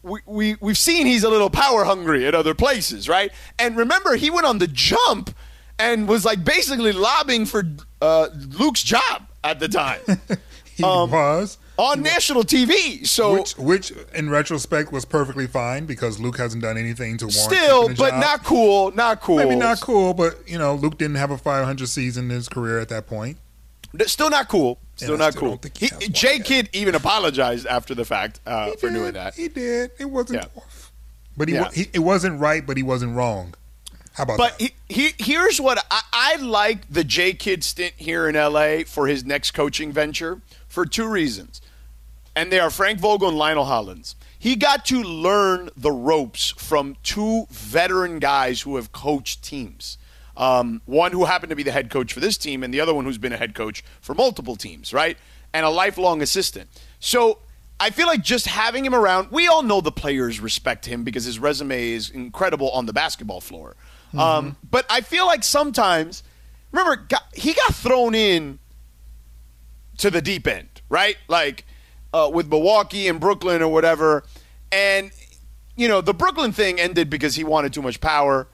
[0.03, 3.33] we, we, we've seen he's a little power hungry at other places, right?
[3.59, 5.35] And remember, he went on the jump
[5.79, 7.65] and was like basically lobbying for
[8.01, 10.01] uh, Luke's job at the time
[10.77, 11.59] He Um, was.
[11.77, 13.05] on national TV.
[13.07, 17.35] So Which, which, in retrospect, was perfectly fine because Luke hasn't done anything to warrant
[17.59, 18.21] still, but job.
[18.21, 19.37] not cool, not cool.
[19.37, 20.15] maybe not cool.
[20.15, 23.37] But you know, Luke didn't have a 500 season in his career at that point.
[24.07, 24.79] Still not cool.
[24.97, 25.61] Still not still cool.
[25.79, 26.69] he He, Jay yet.
[26.73, 28.95] Even apologized after the fact uh, for did.
[28.95, 29.35] doing that.
[29.35, 29.91] He did.
[29.99, 30.43] It wasn't.
[30.43, 30.63] Yeah.
[31.37, 31.71] But he, Yeah.
[31.73, 33.55] he it wasn't right, but he wasn't wrong.
[34.15, 34.73] How about But that?
[34.89, 39.07] he, he, here's what I, I like the J Kidd stint here in LA for
[39.07, 41.61] his next coaching venture for two reasons.
[42.37, 44.15] And they are Frank Vogel and Lionel Hollins.
[44.39, 49.97] He got to learn the ropes from two veteran guys who have coached teams.
[50.37, 52.95] Um, one who happened to be the head coach for this team, and the other
[52.95, 55.19] one who's been a head coach for multiple teams, right?
[55.53, 56.71] And a lifelong assistant.
[57.01, 57.39] So
[57.79, 61.25] I feel like just having him around, we all know the players respect him because
[61.25, 63.77] his resume is incredible on the basketball floor.
[64.17, 66.23] Um, but I feel like sometimes,
[66.71, 68.59] remember, got- he got thrown in
[69.99, 71.17] to the deep end, right?
[71.29, 71.65] Like
[72.13, 74.25] uh, with Milwaukee and Brooklyn or whatever.
[74.71, 75.11] And,
[75.77, 78.49] you know, the Brooklyn thing ended because he wanted too much power.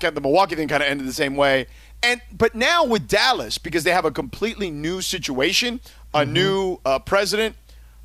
[0.00, 1.66] The Milwaukee thing kind of ended the same way.
[2.02, 5.80] And but now with Dallas, because they have a completely new situation,
[6.14, 7.56] a new uh, president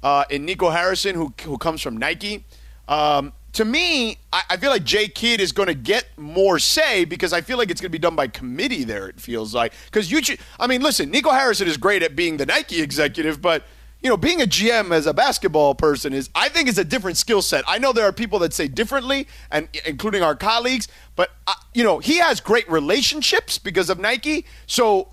[0.02, 2.46] uh, in Nico Harrison, who who comes from Nike.
[2.88, 7.06] Um, to me, I, I feel like Jay Kidd is going to get more say
[7.06, 8.84] because I feel like it's going to be done by committee.
[8.84, 10.22] There, it feels like because you.
[10.22, 13.64] ch- I mean, listen, Nico Harrison is great at being the Nike executive, but
[14.04, 17.16] you know, being a GM as a basketball person is, I think, is a different
[17.16, 17.64] skill set.
[17.68, 21.86] I know there are people that say differently, and including our colleagues, but uh, you
[21.86, 24.46] know, he has great relationships because of Nike.
[24.68, 25.08] So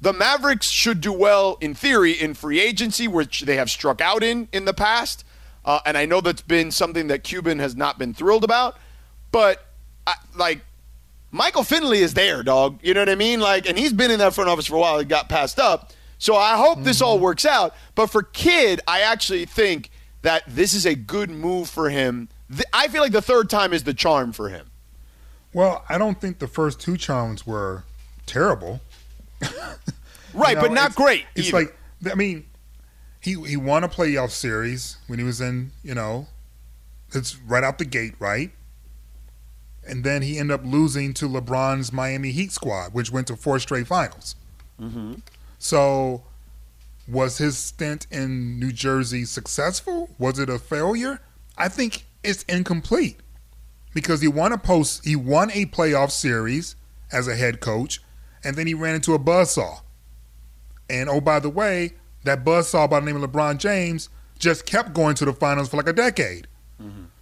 [0.00, 4.22] the Mavericks should do well in theory in free agency, which they have struck out
[4.22, 5.24] in in the past.
[5.64, 8.78] Uh, and I know that's been something that Cuban has not been thrilled about.
[9.32, 9.66] But
[10.06, 10.60] I, like,
[11.32, 12.78] Michael Finley is there, dog.
[12.82, 13.40] You know what I mean?
[13.40, 15.00] Like, and he's been in that front office for a while.
[15.00, 15.92] He got passed up.
[16.18, 17.74] So I hope this all works out.
[17.94, 19.90] But for Kidd, I actually think
[20.22, 22.28] that this is a good move for him.
[22.72, 24.70] I feel like the third time is the charm for him.
[25.52, 27.84] Well, I don't think the first two charms were
[28.26, 28.80] terrible.
[30.34, 31.24] Right, You know, but not it's- great.
[31.34, 31.56] It's either.
[31.58, 31.76] like
[32.12, 32.44] I mean,
[33.20, 36.26] he he won a playoff series when he was in you know,
[37.14, 38.50] it's right out the gate, right?
[39.88, 43.58] And then he ended up losing to LeBron's Miami Heat squad, which went to four
[43.58, 44.34] straight finals.
[44.78, 45.14] Mm-hmm.
[45.66, 46.22] So,
[47.08, 50.08] was his stint in New Jersey successful?
[50.16, 51.18] Was it a failure?
[51.58, 53.18] I think it's incomplete
[53.92, 56.76] because he won a post, he won a playoff series
[57.10, 58.00] as a head coach,
[58.44, 59.80] and then he ran into a buzzsaw.
[60.88, 64.94] And oh, by the way, that buzzsaw by the name of LeBron James just kept
[64.94, 66.46] going to the finals for like a decade.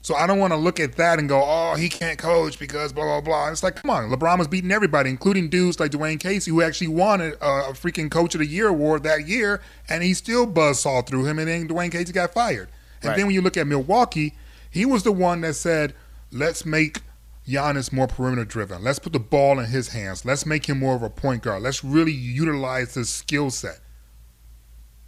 [0.05, 2.93] So I don't want to look at that and go, oh, he can't coach because
[2.93, 3.51] blah blah blah.
[3.51, 6.89] It's like, come on, LeBron was beating everybody, including dudes like Dwane Casey, who actually
[6.89, 11.07] won a, a freaking Coach of the Year award that year, and he still buzzsaw
[11.07, 12.69] through him, and then Dwane Casey got fired.
[13.01, 13.17] And Right.
[13.17, 14.35] then when you look at Milwaukee,
[14.71, 15.95] he was the one that said,
[16.31, 17.01] let's make
[17.49, 18.85] Giannis more perimeter driven.
[18.85, 20.27] Let's put the ball in his hands.
[20.27, 21.63] Let's make him more of a point guard.
[21.63, 23.81] Let's really utilize his skill set.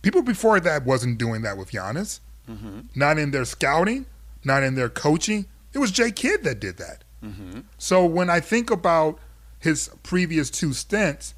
[0.01, 2.21] People before that wasn't doing that with Giannis.
[2.49, 2.81] Mm-hmm.
[2.95, 4.07] Not in their scouting,
[4.47, 5.47] not in their coaching.
[5.75, 7.05] It was Jay Kidd that did that.
[7.23, 7.61] Mm-hmm.
[7.79, 9.19] So when I think about
[9.59, 11.35] his previous two stints,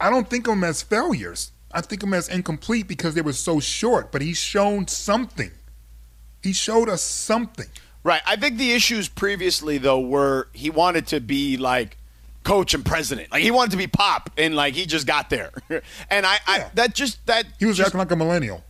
[0.00, 1.52] I don't think of them as failures.
[1.72, 4.10] I think of them as incomplete because they were so short.
[4.12, 5.50] But he's shown something.
[6.42, 7.66] He showed us something.
[8.02, 8.22] Right.
[8.26, 11.98] I think the issues previously though were he wanted to be like
[12.44, 13.30] coach and president.
[13.30, 15.50] Like he wanted to be pop and like he just got there.
[16.10, 16.68] and I, I Yeah.
[16.74, 18.64] that just that He was just, acting like a millennial.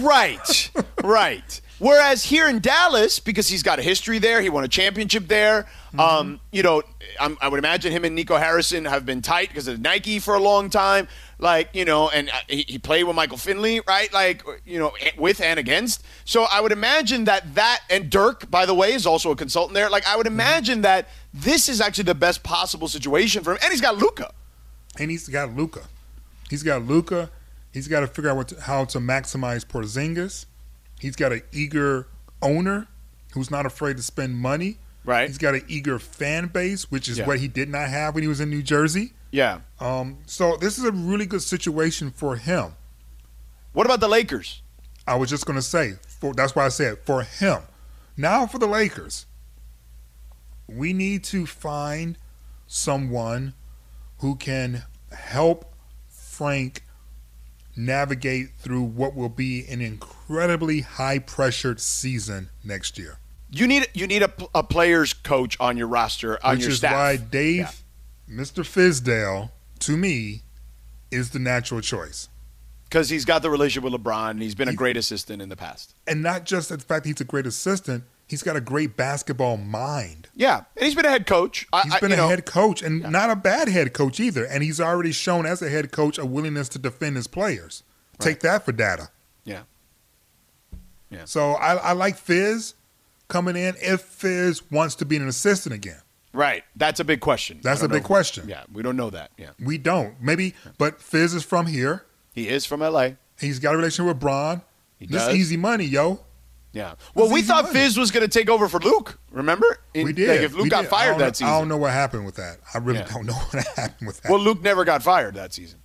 [0.00, 0.70] Right.
[1.02, 1.60] right.
[1.78, 5.66] Whereas here in Dallas, because he's got a history there, he won a championship there.
[5.98, 6.82] Um, you know,
[7.20, 10.34] I'm, I would imagine him and Nico Harrison have been tight because of Nike for
[10.34, 11.06] a long time.
[11.38, 14.10] Like, you know, and uh, he, he played with Michael Finley, right?
[14.12, 16.02] Like, you know, with and against.
[16.24, 19.74] So I would imagine that that, and Dirk, by the way, is also a consultant
[19.74, 19.90] there.
[19.90, 23.58] Like, I would imagine that this is actually the best possible situation for him.
[23.62, 24.32] And he's got Luka.
[24.98, 25.82] and he's got Luka.
[26.48, 27.30] He's got Luka.
[27.72, 30.46] He's got to figure out what to, how to maximize Porzingis.
[31.00, 32.08] He's got an eager
[32.42, 32.88] owner
[33.32, 34.78] who's not afraid to spend money.
[35.04, 35.28] Right.
[35.28, 37.26] He's got an eager fan base, which is Yeah.
[37.26, 39.12] what he did not have when he was in New Jersey.
[39.30, 39.60] Yeah.
[39.78, 42.74] Um, so this is a really good situation for him.
[43.72, 44.62] What about the Lakers?
[45.06, 47.62] I was just going to say, for, that's why I said for him.
[48.16, 49.26] Now for the Lakers,
[50.66, 52.16] we need to find
[52.66, 53.54] someone
[54.18, 55.72] who can help
[56.08, 56.82] Frank
[57.76, 63.18] navigate through what will be an incredibly high pressured season next year.
[63.50, 66.82] You need you need a, a players coach on your roster on which your is
[66.82, 67.82] why Dave,
[68.28, 68.64] Mr.
[68.64, 70.42] Fizdale, to me,
[71.10, 72.28] is the natural choice.
[72.84, 75.56] because he's got the relationship with LeBron and he's been a great assistant in the
[75.56, 75.94] past.
[76.06, 80.28] And not just the fact he's a great assistant, he's got a great basketball mind.
[80.34, 81.66] Yeah, and he's been a head coach.
[81.72, 84.20] I, He's I- been you a know, head coach and not a bad head coach
[84.20, 84.44] either.
[84.44, 87.82] And he's already shown as a head coach a willingness to defend his players.
[88.18, 89.10] Take that for data.
[89.44, 89.62] Yeah.
[91.10, 91.24] Yeah.
[91.24, 92.74] So I, I like Fizz
[93.28, 96.00] coming in if Fizz wants to be an assistant again.
[96.32, 96.64] Right.
[96.74, 97.60] That's a big question.
[97.62, 98.06] That's a big know.
[98.06, 98.48] question.
[98.48, 99.30] Yeah, we don't know that.
[99.38, 100.20] Yeah, We don't.
[100.20, 102.04] Maybe, but Fizz is from here.
[102.34, 103.16] he is from L.A.
[103.40, 104.62] He's got a relationship with Bron.
[104.98, 105.34] He this does.
[105.34, 106.20] easy money, yo.
[106.76, 106.94] Yeah.
[107.14, 107.74] Well, we thought money.
[107.80, 109.18] Fizz was going to take over for Luke.
[109.30, 109.78] Remember?
[109.94, 110.28] In- We did.
[110.28, 110.90] Like if Luke We got did.
[110.90, 111.52] Fired that season.
[111.54, 112.58] I don't know what happened with that.
[112.74, 113.06] I really Yeah.
[113.06, 114.30] don't know what happened with that.
[114.30, 115.78] Well, Luke never got fired that season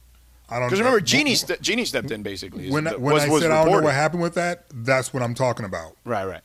[0.49, 2.69] I don't because remember, Jeanie ste- Jeanie stepped in basically.
[2.69, 5.13] when I- when was, I was said I don't know what happened with that, that's
[5.13, 5.95] what I'm talking about.
[6.03, 6.25] Right.
[6.25, 6.41] Right.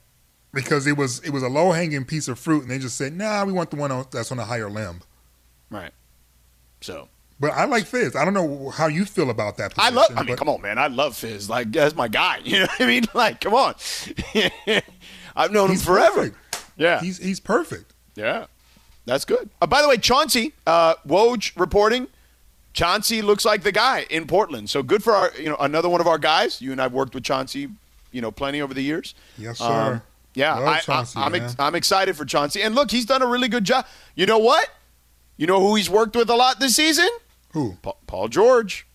[0.55, 3.13] Because it was it was a low hanging piece of fruit, and they just said,
[3.15, 5.03] "Nah, we want the one that's on a higher limb."
[5.71, 5.91] Right.
[6.81, 8.17] So But I like Fizz.
[8.17, 9.75] I don't know how you feel about that.
[9.77, 10.07] I love.
[10.17, 10.79] I mean, come on, man.
[10.79, 11.51] I love Fizz.
[11.51, 12.41] Like that's my guy.
[12.45, 13.05] You know what I mean?
[13.15, 13.75] Like, come on.
[15.37, 16.31] I've known him forever.
[16.31, 16.37] perfect.
[16.77, 17.01] Yeah.
[17.01, 17.93] He's he's perfect.
[18.15, 18.47] Yeah,
[19.05, 19.51] that's good.
[19.61, 22.09] Uh, by the way, Chauncey, uh, Woj reporting.
[22.73, 24.69] Chauncey looks like the guy in Portland.
[24.69, 26.61] So good for our, you know, another one of our guys.
[26.61, 27.69] You and I've worked with Chauncey,
[28.13, 29.15] you know, plenty over the years.
[29.39, 29.65] Yes, sir.
[29.65, 30.03] Um,
[30.35, 31.51] yeah, Love I, Chauncey, I, am man.
[31.59, 32.61] I'm excited for Chauncey.
[32.63, 33.87] And look, he's done a really good job.
[34.15, 34.69] You know what?
[35.39, 37.09] You know who he's worked with a lot this season?
[37.57, 38.87] Who Pa- Paul George.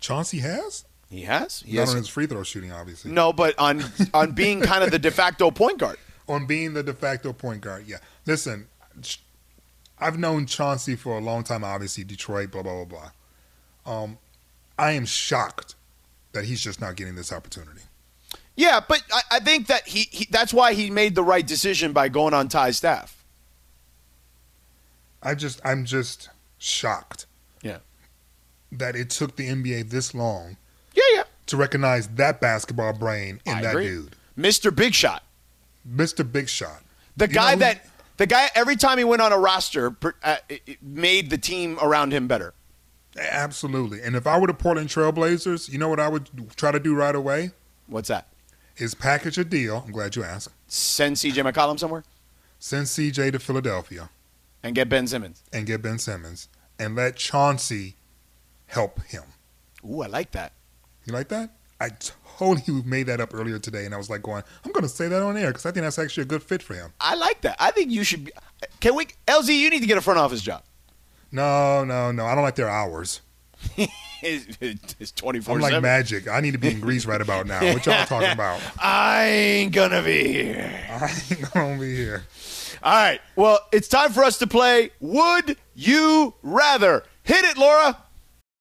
[0.00, 0.84] Chauncey has?
[1.08, 1.60] He has.
[1.60, 1.90] He Not has.
[1.90, 3.12] on his free throw shooting, obviously.
[3.12, 5.96] No, but on on being kind of the de facto point guard.
[6.28, 7.86] On being the de facto point guard.
[7.86, 7.98] Yeah.
[8.26, 8.66] Listen,
[9.98, 11.62] I've known Chauncey for a long time.
[11.64, 12.50] Obviously, Detroit.
[12.50, 13.10] Blah blah blah
[13.86, 14.02] blah.
[14.02, 14.18] Um,
[14.76, 15.76] I am shocked
[16.32, 17.80] that he's just not getting this opportunity.
[18.56, 21.92] Yeah, but I, I think that he, he that's why he made the right decision
[21.92, 23.24] by going on Ty's staff.
[25.22, 26.28] I just I'm just
[26.58, 27.26] shocked
[27.62, 27.78] Yeah.
[28.72, 30.56] that it took the NBA this long
[30.94, 31.22] Yeah, yeah.
[31.46, 33.86] to recognize that basketball brain in I that agree.
[33.86, 34.74] dude, Mr.
[34.74, 35.22] Big Shot.
[35.88, 36.30] Mr.
[36.30, 36.82] Big Shot.
[37.16, 37.86] The You guy that
[38.18, 40.36] the guy every time he went on a roster uh,
[40.82, 42.52] made the team around him better.
[43.18, 44.02] Absolutely.
[44.02, 46.94] And if I were the Portland Trailblazers, you know what I would try to do
[46.94, 47.50] right away
[47.86, 48.28] What's that?
[48.76, 49.82] is package a deal.
[49.86, 50.50] I'm glad you asked.
[50.68, 52.04] Send CJ McCollum somewhere
[52.60, 54.10] Send CJ to Philadelphia
[54.68, 55.42] and get Ben Simmons.
[55.52, 57.96] and get Ben Simmons and let Chauncey
[58.66, 59.24] help him.
[59.84, 60.52] Ooh, I like that.
[61.06, 61.50] You like that?
[61.80, 61.90] I
[62.38, 65.08] totally made that up earlier today, and I was like, going, I'm going to say
[65.08, 66.92] that on air because I think that's actually a good fit for him.
[67.00, 67.56] I like that.
[67.60, 68.32] I think you should be.
[68.80, 69.56] Can we, LZ?
[69.56, 70.62] You need to get a front office job.
[71.32, 72.26] No, no, no.
[72.26, 73.20] I don't like their hours.
[74.20, 74.58] It's,
[74.98, 76.26] it's twenty four I'm like magic.
[76.26, 77.60] I need to be in Greece right about now.
[77.72, 78.60] What y'all talking about?
[78.76, 80.80] I ain't gonna be here.
[80.90, 82.24] I ain't to be here.
[82.82, 83.20] All right.
[83.36, 84.90] Well, it's time for us to play.
[85.00, 87.04] Would you rather?
[87.22, 87.98] Hit it, Laura.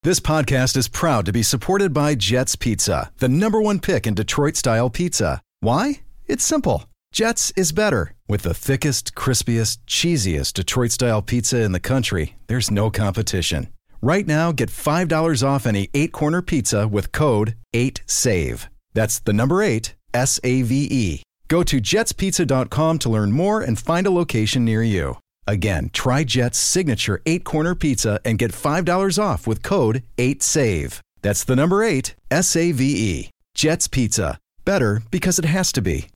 [0.04, 4.14] This podcast is proud to be supported by Jets Pizza, the number one pick in
[4.14, 5.42] Detroit style pizza.
[5.60, 6.02] Why?
[6.28, 6.86] It's simple.
[7.12, 8.14] Jets is better.
[8.28, 13.68] With the thickest, crispiest, cheesiest Detroit style pizza in the country, there's no competition.
[14.02, 18.68] Right now, get $5 off any eight corner pizza with code 8SAVE.
[18.94, 21.24] That's the number eight, S A V E.
[21.48, 25.18] Go to jetspizza.com to learn more and find a location near you.
[25.48, 31.00] Again, try Jet's signature eight corner pizza and get $5 off with code 8SAVE.
[31.22, 33.30] That's the number eight, S A V E.
[33.56, 34.38] Jet's Pizza.
[34.66, 36.10] Better because it has to be.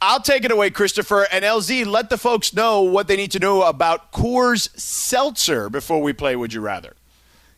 [0.00, 1.28] I'll take it away, Christopher.
[1.30, 6.02] And LZ, let the folks know what they need to know about Coors Seltzer before
[6.02, 6.96] we play Would You Rather.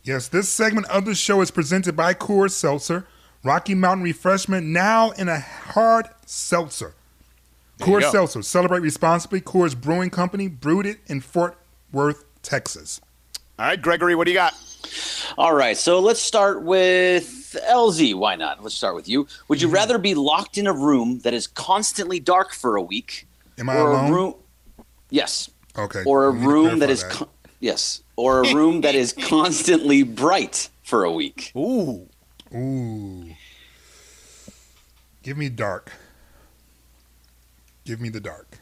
[0.03, 3.07] Yes, this segment of the show is presented by Coors Seltzer,
[3.43, 6.93] Rocky Mountain Refreshment, now in a hard seltzer.
[7.77, 8.11] There Coors.
[8.11, 9.41] Seltzer, celebrate responsibly.
[9.41, 11.57] Coors Brewing Company, brewed it in Fort
[11.91, 13.01] Worth, Texas.
[13.59, 14.53] All right, Gregory, what do you got?
[15.37, 18.15] All right, so let's start with LZ.
[18.15, 18.61] Why not?
[18.63, 19.27] Let's start with you.
[19.47, 19.67] Would Mm-hmm.
[19.67, 23.69] you rather be locked in a room that is constantly dark for a week, Am
[23.69, 24.11] I or alone?
[24.11, 24.35] a room?
[25.09, 25.49] Yes.
[25.77, 26.03] Okay.
[26.05, 27.27] Or a we need to room that con-
[27.59, 31.51] yes, or a room that is constantly bright for a week.
[31.57, 32.07] Ooh.
[32.53, 33.25] Ooh.
[35.23, 35.91] Give me dark.
[37.85, 38.59] Give me the dark.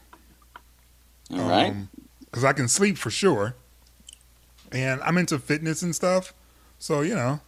[1.32, 1.70] All right.
[1.70, 1.88] Um,
[2.26, 3.54] because I can sleep for sure.
[4.70, 6.34] And I'm into fitness and stuff.
[6.78, 7.40] So, you know,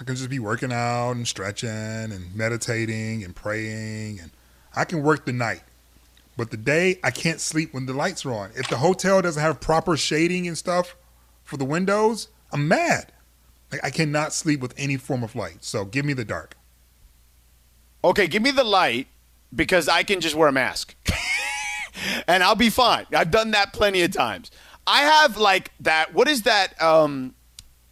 [0.00, 4.18] I can just be working out and stretching and meditating and praying.
[4.20, 4.30] And
[4.74, 5.62] I can work the night.
[6.36, 8.50] But the day, I can't sleep when the lights are on.
[8.56, 10.96] If the hotel doesn't have proper shading and stuff
[11.44, 13.12] for the windows, I'm mad.
[13.70, 15.64] Like, I cannot sleep with any form of light.
[15.64, 16.56] So give me the dark.
[18.02, 19.08] Okay, give me the light
[19.54, 20.94] because I can just wear a mask.
[22.28, 23.06] and I'll be fine.
[23.14, 24.50] I've done that plenty of times.
[24.86, 27.34] I have like that what is that um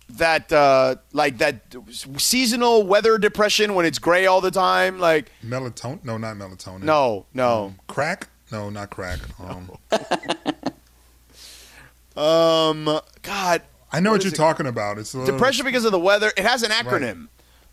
[0.09, 6.05] that uh like that seasonal weather depression when it's gray all the time like Melatonin?
[6.05, 6.83] No, not melatonin.
[6.85, 7.75] no, no.
[7.87, 8.29] Crack?
[8.53, 9.19] No, not crack.
[9.41, 9.71] Um,
[12.17, 14.37] Um god, I know what you're it?
[14.37, 14.99] talking about.
[14.99, 16.33] It's little, depression because of the weather.
[16.37, 17.29] It has an acronym.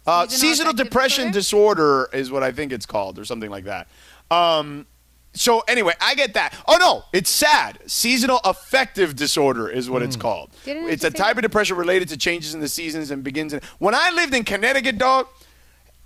[0.05, 2.07] Uh, Seasonal seasonal depression disorder?
[2.07, 3.87] disorder is what I think it's called, or something like that.
[4.29, 4.85] Um,
[5.33, 6.53] so anyway, I get that.
[6.67, 7.79] Oh no, it's sad.
[7.87, 10.51] Seasonal affective disorder is what it's called.
[10.65, 11.37] Didn't it's a type that?
[11.37, 13.53] of depression related to changes in the seasons and begins.
[13.53, 15.27] In, when I lived in Connecticut, dog,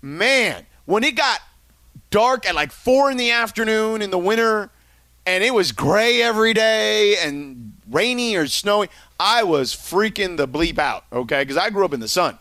[0.01, 1.39] man, when it got
[2.10, 4.69] dark at like four in the afternoon in the winter,
[5.25, 10.77] and it was gray every day and rainy or snowy, I was freaking the bleep
[10.77, 11.03] out.
[11.12, 12.39] Okay, because I grew up in the sun.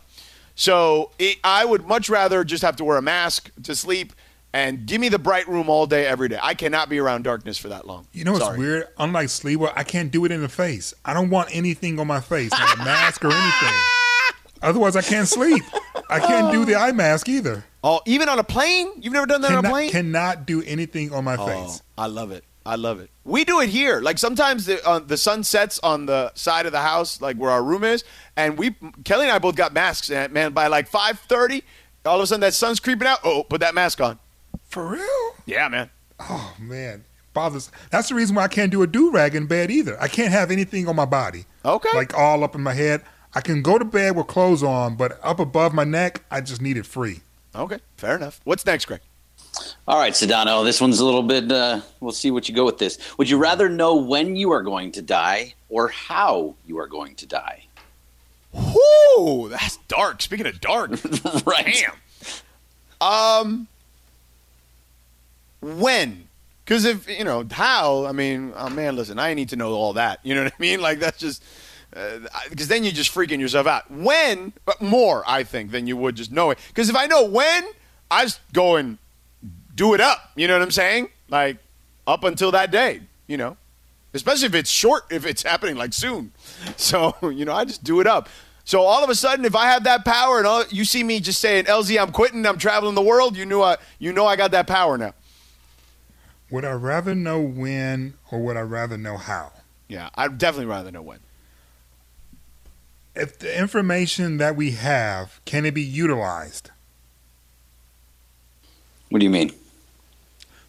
[0.56, 4.12] So it, I would much rather just have to wear a mask to sleep
[4.52, 6.38] and give me the bright room all day, every day.
[6.42, 8.06] I cannot be around darkness for that long.
[8.12, 8.88] You know what's weird?
[8.98, 10.94] Unlike Sleeper, I can't do it in the face.
[11.04, 13.74] I don't want anything on my face, like a mask or anything.
[14.62, 15.62] Otherwise, I can't sleep.
[16.08, 17.64] I can't do the eye mask either.
[17.84, 18.90] Oh, even on a plane?
[18.96, 19.90] You've never done that on a plane?
[19.90, 21.82] cannot do anything on my Oh, face.
[21.98, 22.42] I love it.
[22.66, 23.10] I love it.
[23.24, 24.00] We do it here.
[24.00, 27.50] Like sometimes the uh, the sun sets on the side of the house, like where
[27.50, 28.04] our room is,
[28.36, 28.74] and we
[29.04, 30.10] Kelly and I both got masks.
[30.10, 31.62] And man, by like five thirty,
[32.04, 33.20] all of a sudden that sun's creeping out.
[33.24, 34.18] Oh, put that mask on.
[34.64, 35.34] For real?
[35.46, 35.90] Yeah, man.
[36.18, 37.70] Oh man, bothers.
[37.90, 40.00] That's the reason why I can't do a do rag in bed either.
[40.02, 41.44] I can't have anything on my body.
[41.64, 41.90] Okay.
[41.94, 43.02] Like all up in my head.
[43.34, 46.62] I can go to bed with clothes on, but up above my neck, I just
[46.62, 47.20] need it free.
[47.54, 48.40] Okay, fair enough.
[48.44, 49.00] What's next, Greg?
[49.88, 52.78] All right, Sedano, this one's a little bit, uh, we'll see what you go with
[52.78, 52.98] this.
[53.18, 57.14] Would you rather know when you are going to die or how you are going
[57.16, 57.66] to die?
[58.52, 60.22] Whoo, that's dark.
[60.22, 60.90] Speaking of dark,
[61.46, 61.84] right.
[63.00, 63.08] damn.
[63.08, 63.68] Um,
[65.60, 66.28] when?
[66.64, 69.92] Because if you know how, I mean, oh man, listen, I need to know all
[69.92, 70.20] that.
[70.24, 70.80] You know what I mean?
[70.80, 71.42] Like that's just
[72.50, 73.90] because then you're just freaking yourself out.
[73.90, 76.58] When, but more, I think, than you would just know it.
[76.68, 77.64] Because if I know when,
[78.10, 78.98] I just go and
[79.76, 80.32] do it up.
[80.34, 81.10] You know what I'm saying?
[81.28, 81.58] Like
[82.06, 83.02] up until that day.
[83.28, 83.56] You know,
[84.14, 86.32] especially if it's short, if it's happening like soon.
[86.76, 88.28] So you know, I just do it up.
[88.64, 91.20] So all of a sudden, if I have that power, and all, you see me
[91.20, 92.44] just saying, "LZ, I'm quitting.
[92.44, 95.14] I'm traveling the world," you knew I, you know, I got that power now.
[96.50, 99.52] Would I rather know when or would I rather know how?
[99.88, 101.20] Yeah, I'd definitely rather know when.
[103.14, 106.70] If the information that we have, can it be utilized?
[109.08, 109.52] What do you mean?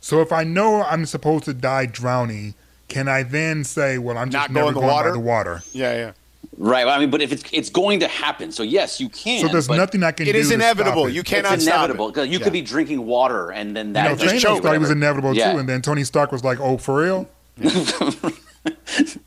[0.07, 2.53] So if I know I'm supposed to die drowning,
[2.87, 5.09] can I then say, "Well, I'm just Not go never in the going water?
[5.09, 5.61] by the water"?
[5.73, 6.11] Yeah, yeah.
[6.57, 6.85] Right.
[6.85, 9.41] Well, I mean, but if it's it's going to happen, so yes, you can.
[9.45, 10.39] So there's but nothing I can It do.
[10.39, 11.01] is to inevitable.
[11.03, 11.13] Stop it.
[11.15, 12.13] You It's cannot inevitable stop it.
[12.13, 12.43] because you Yeah.
[12.45, 14.91] could be drinking water and then You that know, just Thanos choke thought it was
[14.91, 15.51] inevitable Yeah.
[15.51, 17.27] too, and then Tony Stark was like, "Oh, for real."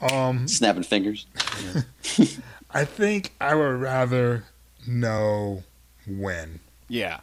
[0.01, 1.27] um, snapping fingers.
[2.71, 4.45] I think I would rather
[4.87, 5.63] know
[6.07, 6.61] when.
[6.89, 7.19] Yeah.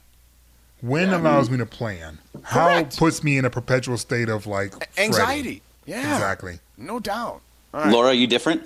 [0.82, 2.20] When allows me to plan.
[2.44, 2.98] How Correct.
[2.98, 5.04] puts me in a perpetual state of like fretting.
[5.06, 5.62] Anxiety.
[5.86, 6.14] Yeah.
[6.14, 6.60] Exactly.
[6.78, 7.42] No doubt.
[7.74, 7.92] All right.
[7.92, 8.64] Laura, you different?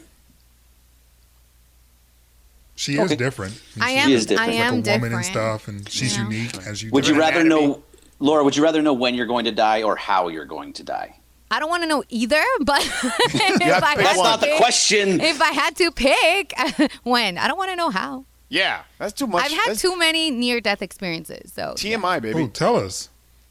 [2.75, 3.13] She Okay.
[3.13, 3.61] is different.
[3.79, 4.11] I She am.
[4.11, 4.49] is different.
[4.49, 6.23] I is like am a woman and stuff, and she's Yeah.
[6.23, 6.89] unique as you.
[6.91, 7.67] Would you rather anatomy.
[7.67, 7.83] know,
[8.19, 8.43] Laura?
[8.43, 11.15] Would you rather know when you're going to die or how you're going to die?
[11.51, 15.21] I don't want to know either, but if I had That's to not the question.
[15.21, 16.53] If I had to pick
[17.03, 18.25] when, I don't want to know how.
[18.51, 18.83] Yeah.
[18.99, 19.45] That's too much.
[19.45, 22.43] I've had That's too many near-death experiences, so TMI, baby.
[22.43, 23.09] Oh, tell us.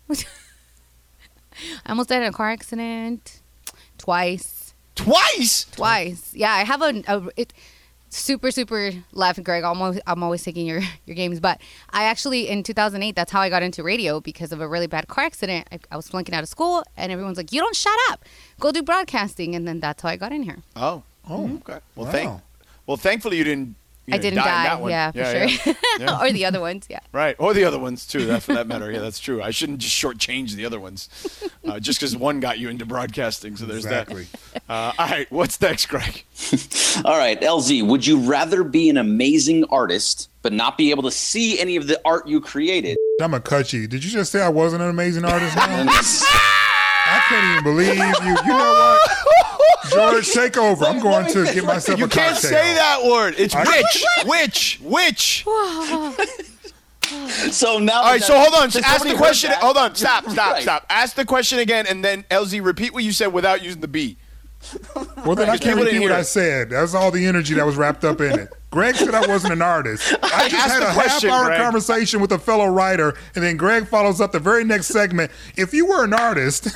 [0.11, 3.41] I almost died in a car accident
[3.99, 4.75] twice.
[4.95, 5.65] Twice.
[5.73, 6.35] Twice.
[6.35, 7.53] Yeah, I have a, a it,
[8.11, 9.65] super super laughing, Greg.
[9.65, 13.41] I'm always, I'm always taking your your games, but I actually in 2008 that's how
[13.41, 15.67] I got into radio because of a really bad car accident.
[15.73, 18.25] I, I was flunking out of school, and everyone's like, "You don't shut up,
[18.59, 20.59] go do broadcasting," and then that's how I got in here.
[20.77, 21.03] Oh.
[21.29, 21.79] Oh, Okay.
[21.95, 22.13] Well, Wow.
[22.13, 22.41] thank.
[22.87, 23.77] Well, thankfully you didn't.
[24.11, 24.43] You I didn't die.
[24.43, 24.65] in die.
[24.65, 24.91] that one.
[24.91, 25.75] Yeah, for yeah, sure.
[25.99, 26.21] Yeah.
[26.21, 26.87] or the other ones.
[26.91, 27.01] Yeah.
[27.13, 27.37] Right.
[27.39, 28.27] Or the other ones too.
[28.27, 28.91] That for that matter.
[28.91, 29.43] Yeah, that's true.
[29.43, 31.09] I shouldn't just shortchange the other ones,
[31.67, 33.57] uh, just because one got you into broadcasting.
[33.57, 34.27] So there's Exactly.
[34.53, 34.63] that.
[34.69, 35.31] Uh, all right.
[35.31, 36.25] What's next, Greg?
[37.05, 37.87] All right, LZ.
[37.87, 41.87] Would you rather be an amazing artist but not be able to see any of
[41.87, 42.97] the art you created?
[43.23, 43.87] I'm a cut you.
[43.87, 45.55] Did you just say I wasn't an amazing artist?
[45.57, 45.87] Now?
[47.13, 48.03] I can't even believe you.
[48.53, 49.01] You know what?
[49.91, 50.85] George, take over.
[50.85, 52.51] I'm going to get myself You a You can't cocktail.
[52.51, 53.35] say that word.
[53.39, 55.45] It's I- witch, witch, witch.
[57.51, 58.71] so now, All right, so hold on.
[58.71, 59.51] Since Ask the question.
[59.55, 59.95] Hold on.
[59.95, 60.29] Stop.
[60.29, 60.53] Stop.
[60.55, 60.63] Right.
[60.63, 60.87] Stop.
[60.91, 64.17] Ask the question again, and then LZ repeat what you said without using the B.
[65.25, 66.71] Well, then I can't repeat what hear I said.
[66.71, 68.49] That was all the energy that was wrapped up in it.
[68.71, 70.15] Greg said I wasn't an artist.
[70.23, 71.61] I just asked had a question, half-hour Greg.
[71.61, 75.33] conversation with a fellow writer, and then Greg follows up the very next segment.
[75.57, 76.69] If you were an artist,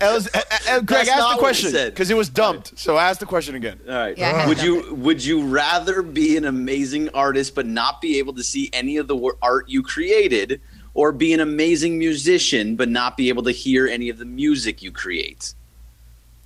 [0.00, 2.78] LZ, uh, Greg, ask the question because it was dumped.
[2.78, 3.78] So ask the question again.
[3.86, 4.16] All right.
[4.16, 4.64] Yeah, would that.
[4.64, 8.96] you would you rather be an amazing artist but not be able to see any
[8.96, 10.60] of the art you created,
[10.94, 14.82] or be an amazing musician but not be able to hear any of the music
[14.82, 15.52] you create?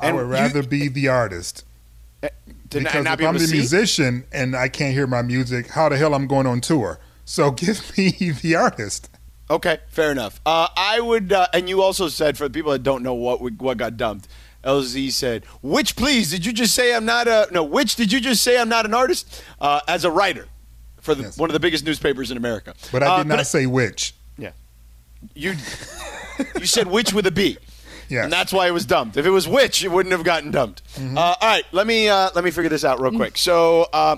[0.01, 1.64] I And would you- rather be the artist.
[2.22, 2.30] To
[2.80, 3.57] Because not if be I'm the see?
[3.57, 6.99] musician and I can't hear my music, how the hell I'm going on tour?
[7.24, 9.09] So give me the artist.
[9.51, 10.41] Okay, fair enough.
[10.45, 13.41] Uh, I would, uh, and you also said for the people that don't know what
[13.41, 14.29] we, what got dumped,
[14.63, 17.63] LZ said, "Which, please, did you just say I'm not a no?
[17.65, 20.47] Which did you just say I'm not an artist uh, as a writer
[21.01, 21.39] for the, Yes.
[21.39, 24.15] one of the biggest newspapers in America?" But I Uh, did not but say which.
[24.37, 24.51] Yeah,
[25.35, 25.55] you.
[26.59, 27.57] You said which with a B.
[28.09, 28.25] Yes.
[28.25, 29.17] And that's why it was dumped.
[29.17, 30.83] If it was which, it wouldn't have gotten dumped.
[30.99, 33.37] Uh, all right, let me uh, let me figure this out real quick.
[33.39, 34.17] So, uh,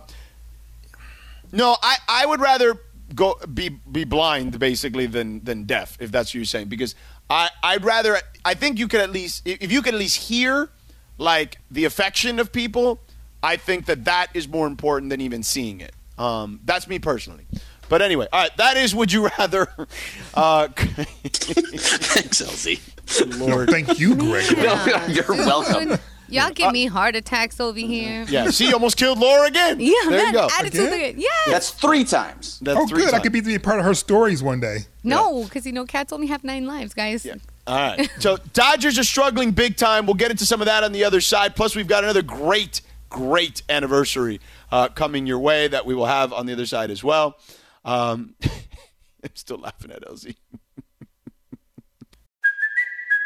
[1.53, 2.75] no, I, I would rather
[3.15, 6.95] go be be blind basically than than deaf if that's what you're saying because
[7.29, 10.29] I I'd rather I think you could at least if if you could at least
[10.29, 10.71] hear
[11.19, 13.01] like the affection of people.
[13.43, 15.93] I think that that is more important than even seeing it.
[16.19, 17.47] Um, that's me personally.
[17.89, 19.69] But anyway, all right, that is would you rather.
[20.33, 23.39] Uh, Thanks, LZ.
[23.39, 24.45] No, thank you, Greg.
[24.57, 25.07] Yeah.
[25.09, 25.99] You're welcome.
[26.31, 28.25] Dude, Y'all give me heart attacks over here.
[28.31, 29.81] Yeah, she almost killed Laura again.
[29.81, 30.49] Yeah, there man, you go.
[30.59, 30.93] attitude.
[30.93, 31.15] Again?
[31.19, 31.27] Yeah.
[31.47, 32.59] That's three times.
[32.61, 33.09] That's Oh, three good.
[33.09, 33.23] I times.
[33.25, 34.79] could be be part of her stories one day.
[35.05, 37.25] no, because you know cats only have nine lives, guys.
[37.25, 37.35] Yeah.
[37.67, 38.11] All right.
[38.21, 40.07] So Dodgers are struggling big time.
[40.07, 41.55] We'll get into some of that on the other side.
[41.57, 44.41] Plus, we've got another great, great anniversary
[44.73, 47.37] uh, coming your way that we will have on the other side as well.
[47.85, 50.37] Um, I'm still laughing at LZ.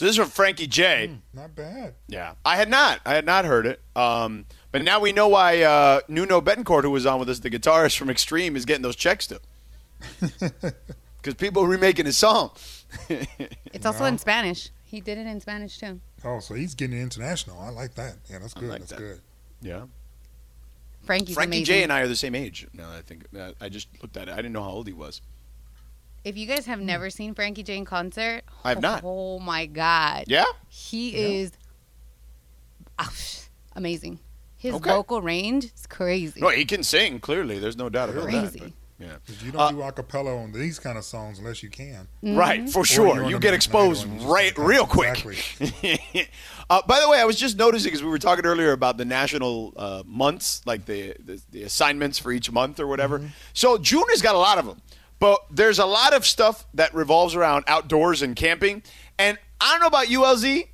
[0.00, 1.18] So this is from Frankie J.
[1.34, 1.92] Not bad.
[2.08, 3.00] Yeah, I had not.
[3.04, 3.82] I had not heard it.
[3.94, 7.50] Um, but now we know why uh, Nuno Bettencourt, who was on with us, the
[7.50, 9.40] guitarist from Extreme, is getting those checks still.
[11.20, 12.52] Because people are remaking his song.
[13.74, 14.70] It's also in Spanish.
[14.86, 16.00] He did it in Spanish too.
[16.24, 17.60] Oh, so he's getting international.
[17.60, 18.14] I like that.
[18.30, 18.70] Yeah, that's good.
[18.70, 18.98] like that's that.
[18.98, 19.20] good.
[19.60, 19.82] Yeah.
[21.02, 21.64] Frankie's Frankie amazing.
[21.74, 22.66] J and I are the same age.
[22.72, 24.32] No, I think uh, I just looked at it.
[24.32, 25.20] I didn't know how old he was.
[26.24, 29.02] If you guys have never seen Frankie J concert, I have not.
[29.04, 30.24] Oh my god.
[30.26, 30.44] Yeah.
[30.68, 31.52] He is
[32.98, 33.10] ah,
[33.76, 34.18] amazing.
[34.56, 34.90] His Okay.
[34.90, 36.40] vocal range is crazy.
[36.40, 37.18] No, he can sing.
[37.20, 38.30] Clearly, there's no doubt about that.
[38.30, 38.58] Crazy.
[38.60, 39.14] but- yeah.
[39.26, 42.06] 'Cause You don't Uh, do a cappella on these kind of songs unless you can.
[42.22, 43.14] Right, for sure.
[43.14, 45.24] you're on You the get exposed Oil and you right, just- real quick.
[45.24, 46.28] Exactly.
[46.68, 49.06] uh, by the way, I was just noticing because we were talking earlier about the
[49.06, 53.20] national uh, months, like the, the the assignments for each month or whatever.
[53.20, 53.28] Mm-hmm.
[53.54, 54.82] So June has got a lot of them,
[55.20, 58.82] but there's a lot of stuff that revolves around outdoors and camping.
[59.18, 60.66] And I don't know about you, LZ.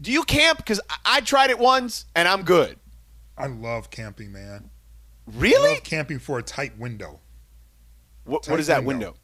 [0.00, 0.56] Do you camp?
[0.58, 2.78] Because I, I tried it once and I'm good.
[3.36, 4.70] I love camping, man.
[5.28, 5.74] I Really?
[5.74, 7.20] love camping for a tight window.
[8.24, 9.06] What, Tight what is that window.
[9.08, 9.18] window?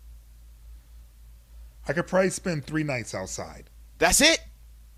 [1.89, 3.71] I could probably spend three nights outside.
[3.99, 4.41] That's it.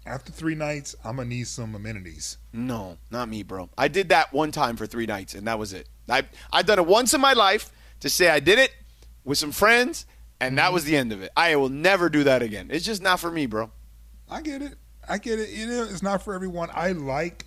[0.06, 2.38] After three nights, I'm gonna need some amenities.
[2.52, 3.68] No, not me, bro.
[3.76, 5.86] I did that one time for three nights, and that was it.
[6.08, 7.70] I I've done it once in my life
[8.00, 8.72] to say I did it
[9.24, 10.06] with some friends,
[10.40, 11.30] and that was the end of it.
[11.36, 12.68] I will never do that again.
[12.70, 13.70] It's just not for me, bro.
[14.30, 14.74] I get it.
[15.08, 15.50] I get it.
[15.50, 16.68] You know, it's not for everyone.
[16.74, 17.46] I like,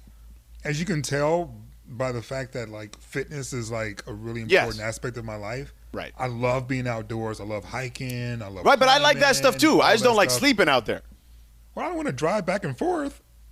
[0.64, 1.54] as you can tell
[1.88, 4.64] by the fact that like fitness is like a really Yes.
[4.64, 5.74] important aspect of my life.
[5.94, 6.14] Right.
[6.18, 7.40] I love being outdoors.
[7.42, 8.42] I love hiking.
[8.42, 9.82] I love Right, but I like that stuff too.
[9.82, 10.40] I just don't like stuff.
[10.40, 11.02] sleeping out there.
[11.76, 13.22] Well, I don't want to drive back and forth.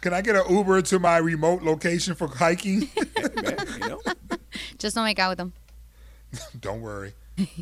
[0.00, 2.88] Can I get an Uber to my remote location for hiking?
[3.42, 4.00] Man, you know?
[4.78, 5.52] Just don't make out with him.
[6.60, 7.12] don't worry.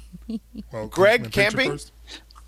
[0.73, 1.81] Well, Greg, can you picture camping?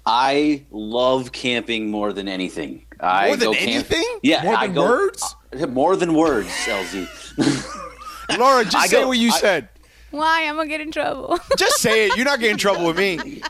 [0.06, 2.86] I love camping more than anything.
[3.00, 4.18] I More than go camp- anything?
[4.22, 5.34] Yeah, More I than go, words?
[5.60, 7.06] uh, more than words, LZ.
[8.38, 9.68] Laura, just I say go- what you I- said.
[10.12, 10.44] Why?
[10.48, 11.38] I'm gonna get in trouble.
[11.58, 12.16] Just say it.
[12.16, 13.42] You're not getting in trouble with me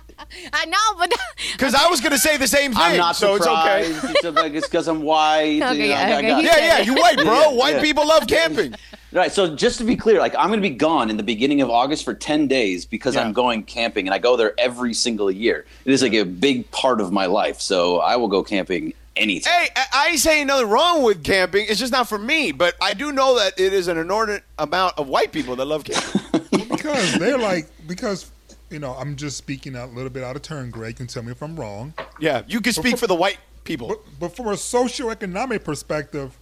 [0.52, 1.12] I know, but
[1.52, 2.82] because I was gonna say the same thing.
[2.82, 3.90] I'm not so surprised.
[3.90, 4.28] it's okay.
[4.28, 5.62] It's like it's because I'm white.
[5.62, 7.24] Okay, you know, I yeah, got- okay, got- he Yeah, yeah, you white, bro.
[7.26, 7.82] Yeah, white yeah.
[7.82, 8.74] people love camping.
[9.16, 9.32] Right.
[9.32, 11.70] So just to be clear, like I'm going to be gone in the beginning of
[11.70, 13.22] August for 10 days because Yeah.
[13.22, 15.64] I'm going camping and I go there every single year.
[15.86, 17.60] It is like a big part of my life.
[17.60, 19.52] So I will go camping anytime.
[19.52, 21.64] Hey, I I ain't saying nothing wrong with camping.
[21.66, 22.52] It's just not for me.
[22.52, 25.84] But I do know that it is an inordinate amount of white people that love
[25.84, 26.20] camping.
[26.68, 28.30] because they're like because
[28.68, 30.70] you know I'm just speaking a little bit out of turn.
[30.70, 33.88] Greg can tell me if I'm wrong, yeah, you can speak for the white people.
[33.88, 36.36] but, but from a socioeconomic perspective,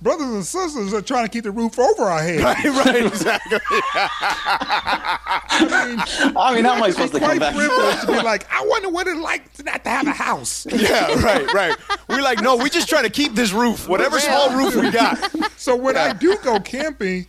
[0.00, 2.40] brothers and sisters are trying to keep the roof over our head.
[2.40, 3.58] right, right, exactly.
[3.70, 7.54] I mean, I mean, how am I supposed to come quite back?
[7.54, 10.66] privileged to be like, I wonder what it's like to not to have a house.
[10.70, 11.76] Yeah, right, right.
[12.08, 15.18] We're like, no, we're just trying to keep this roof, whatever small roof we got.
[15.58, 17.26] So when I do go camping,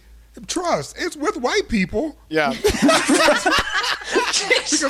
[0.48, 3.46] trust it's with white people Yeah, because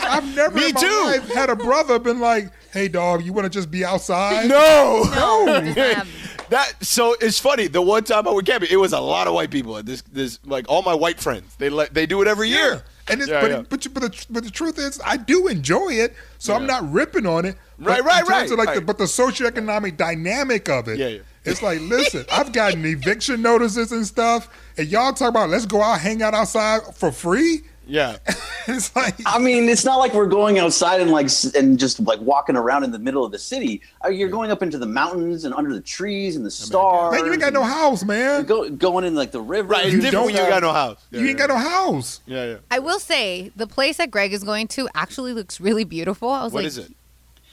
[0.03, 1.03] I've never Me in my too.
[1.05, 5.03] life had a brother been like, "Hey, dog, you want to just be outside?" no,
[5.15, 6.11] No, it doesn't happen.
[6.49, 7.67] That so it's funny.
[7.67, 9.77] The one time I went camping, it was a lot of white people.
[9.77, 11.55] at This, this, like all my white friends.
[11.55, 12.83] They like they do it every year.
[13.07, 13.61] And it's, Yeah, but, yeah.
[13.69, 17.25] but but the, but the truth is, I do enjoy it, so I'm not ripping
[17.25, 17.57] on it.
[17.79, 18.85] But Right, right, in terms right, like the, right.
[18.85, 21.19] but the socioeconomic dynamic of it, Yeah, yeah.
[21.43, 25.81] it's like, listen, I've gotten eviction notices and stuff, and y'all talk about let's go
[25.81, 27.61] out, hang out outside for free.
[27.89, 28.17] Yeah,
[28.67, 32.19] it's like, I mean, it's not like we're going outside and like and just like
[32.21, 33.81] walking around in the middle of the city.
[34.05, 37.13] Uh, You're going up into the mountains and under the trees and the stars.
[37.15, 38.43] man, you ain't got no house, man.
[38.45, 39.69] Go, going in like the river.
[39.69, 39.91] right.
[39.91, 41.03] You different when you don't got no house.
[41.11, 42.21] Yeah, you ain't got no house.
[42.27, 42.57] Yeah, yeah.
[42.69, 46.29] I will say the place that Greg is going to actually looks really beautiful.
[46.29, 46.93] I was What like, is it?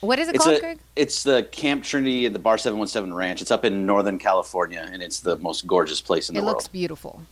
[0.00, 0.78] What is it It's called, a, Greg?
[0.94, 3.40] it's the Camp Trinity at the Bar 717 Ranch.
[3.40, 6.56] It's up in Northern California, and it's the most gorgeous place in It the world.
[6.56, 7.22] It looks beautiful.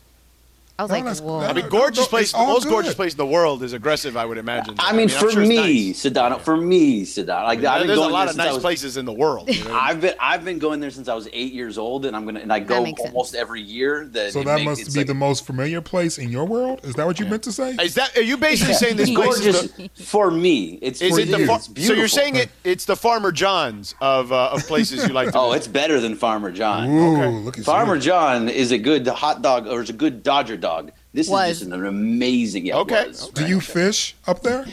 [0.77, 1.39] I was No, like, whoa.
[1.39, 2.33] I mean, gorgeous place.
[2.33, 4.17] The all most gorgeous place in the world is aggressive.
[4.17, 4.75] I would imagine.
[4.77, 6.03] I mean, I'm for sure me, nice.
[6.03, 9.05] Sedano, for me, Sedano, like I've been there's a lot of nice was- places in
[9.05, 9.47] the world.
[9.53, 9.73] you know?
[9.73, 12.41] I've been I've been going there since I was eight years old, and I'm gonna
[12.41, 13.13] and I go makes sense.
[13.13, 14.05] almost every year.
[14.11, 16.81] That So that makes- must be like- the most familiar place in your world.
[16.83, 17.77] Is that what you meant to say?
[17.81, 18.17] Is that?
[18.17, 20.77] Are you basically saying this place is gorgeous the, for me.
[20.81, 22.49] It's is for it the far, so you're saying it?
[22.65, 25.39] It's the Farmer John's of uh, of places you like to.
[25.45, 26.89] Oh, it's better than Farmer John.
[26.89, 27.97] Ooh, look at Farmer.
[27.97, 30.91] John is a good hot dog or is a good Dodger dog.
[31.13, 31.49] This Was.
[31.51, 32.65] is just an amazing.
[32.65, 33.07] Yeah, Okay.
[33.07, 33.29] was.
[33.29, 34.65] Do you fish up there?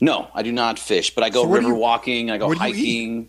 [0.00, 2.30] No, I do not fish, but I go So river you- walking.
[2.30, 2.76] I go what do eat?
[2.76, 3.28] hiking.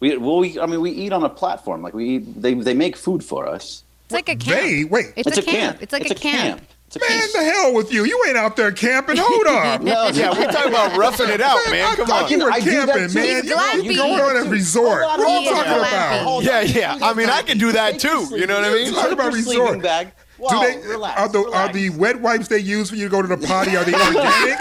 [0.00, 1.78] We well, we, I mean, we eat on a platform.
[1.86, 3.82] Like we eat, they they make food for us.
[4.06, 4.60] It's like a camp.
[4.62, 5.06] They wait.
[5.16, 5.78] It's, a, camp.
[5.82, 6.60] It's like a, camp.
[6.86, 7.32] It's a Man, camp.
[7.32, 8.04] the hell with you!
[8.04, 9.16] You ain't out there camping.
[9.18, 9.84] Hold on.
[9.84, 11.84] No, yeah, we're talking about roughing it out, Man, man.
[11.92, 12.30] I Come thought on.
[12.30, 13.44] you were I camping, man.
[13.44, 13.84] You, glamping.
[13.84, 15.02] you going on a resort.
[15.02, 16.42] What are hold you talking about?
[16.44, 16.98] Yeah, yeah.
[17.02, 18.28] I mean, I can do that too.
[18.38, 18.92] You know what I mean?
[18.94, 19.66] Talk about Take your resort.
[19.82, 19.82] sleeping
[20.38, 20.74] bag.
[20.74, 23.22] Do they relax, are the are the wet wipes they use for you to go
[23.22, 23.76] to the potty?
[23.76, 24.58] Are they organic?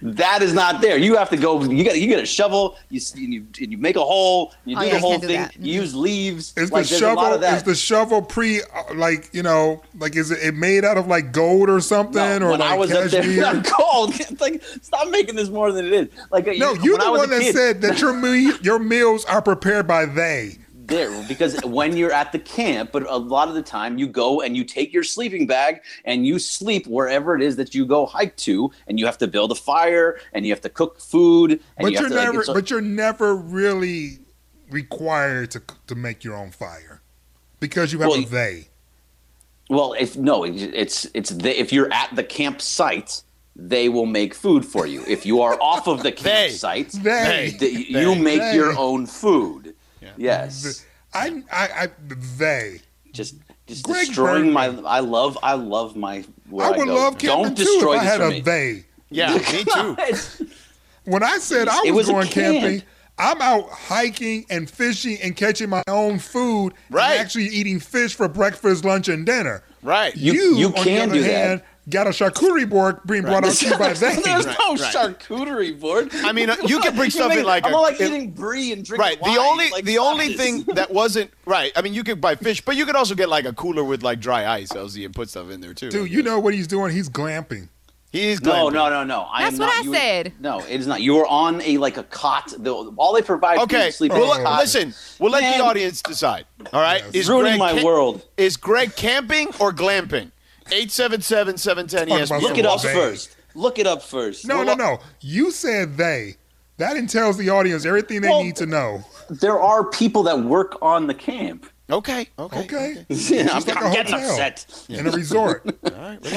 [0.00, 0.96] That is not there.
[0.96, 1.62] You have to go.
[1.62, 2.78] You got you get a shovel.
[2.88, 4.54] You and you, and you make a hole.
[4.64, 5.40] You Oh, do yeah, the you whole can't do thing.
[5.42, 5.56] that.
[5.60, 6.54] You use leaves.
[6.56, 7.56] Is like, the there's a lot shovel of that.
[7.58, 11.06] is the shovel pre uh, like you know like is it, it made out of
[11.06, 13.44] like gold or something no, or when like I was up there, cashmere?
[13.44, 14.14] I'm cold.
[14.14, 16.08] It's like stop making this more than it is.
[16.30, 19.42] Like no, you, you're the one that kid, said that your me- your meals are
[19.42, 20.58] prepared by they.
[20.86, 24.40] There because when you're at the camp, but a lot of the time you go
[24.40, 28.06] and you take your sleeping bag and you sleep wherever it is that you go
[28.06, 31.52] hike to, and you have to build a fire and you have to cook food.
[31.52, 34.18] And But you you're have to, like, never it's a- but you're never really
[34.70, 37.00] required to to make your own fire
[37.60, 38.68] because you have Well, a they.
[39.70, 43.22] Well, if no, it's it's the, if you're at the campsite,
[43.56, 45.02] they will make food for you.
[45.08, 46.48] If you are off of the They.
[46.48, 47.56] campsite, They.
[47.88, 48.54] you make They.
[48.54, 49.74] your own food.
[50.16, 51.88] Yes, I I I
[52.38, 52.80] they.
[53.12, 53.36] just
[53.66, 54.66] just Greg destroying my.
[54.86, 56.24] I love I love my.
[56.50, 56.94] Where I I, would go.
[56.94, 58.40] love camping Don't too destroy if I had a me.
[58.40, 58.84] they.
[59.10, 60.46] Yeah, me too.
[61.06, 62.82] When I said I was, was going camping,
[63.18, 66.72] I'm out hiking and fishing and catching my own food.
[66.88, 67.10] Right.
[67.12, 69.62] And actually eating fish for breakfast, lunch, and dinner.
[69.82, 70.16] Right.
[70.16, 71.64] You- You, you on can the other do that.
[71.84, 74.14] Hand, got a charcuterie board being brought out to you by they.
[74.24, 74.94] There's Right, no right.
[74.94, 76.10] charcuterie board.
[76.14, 78.72] I mean, uh, you can bring stuff in like I'm a- like it- eating brie
[78.72, 79.20] and drinking Right.
[79.20, 79.34] wine.
[79.34, 80.36] The only Like, the only guys.
[80.36, 81.72] thing that wasn't right.
[81.76, 84.02] I mean, you could buy fish, but you could also get like a cooler with
[84.02, 85.90] like dry ice, LZ, and put stuff in there too.
[85.90, 86.92] Dude, you know what he's doing?
[86.92, 87.68] He's glamping.
[88.12, 89.26] he's No, no, no, no.
[89.32, 90.32] I That's am what not, I you- said.
[90.40, 91.00] No, it is not.
[91.02, 92.52] You are on a like a cot.
[92.56, 93.86] The, all they provide Okay.
[93.86, 94.94] to sleep Well, is a listen.
[95.18, 95.58] We'll let Man.
[95.58, 96.46] the audience decide.
[96.72, 97.02] All right.
[97.06, 97.14] Yes.
[97.14, 98.24] Is ruining Greg my ca- world.
[98.36, 100.30] Is Greg camping or glamping?
[100.66, 102.26] 877-710 Talk ESPN.
[102.26, 102.92] about Look it up They.
[102.94, 103.36] first.
[103.54, 104.46] Look it up first.
[104.46, 104.98] No, Well, no, no.
[105.20, 106.36] You said they.
[106.78, 109.04] That tells the audience everything they Well- need to know.
[109.30, 111.66] There are people that work on the camp.
[111.90, 112.28] Okay.
[112.38, 112.60] Okay.
[112.60, 113.06] Okay.
[113.40, 114.30] I'm, like I'm a getting hotel.
[114.30, 114.86] upset.
[114.88, 115.64] In a resort.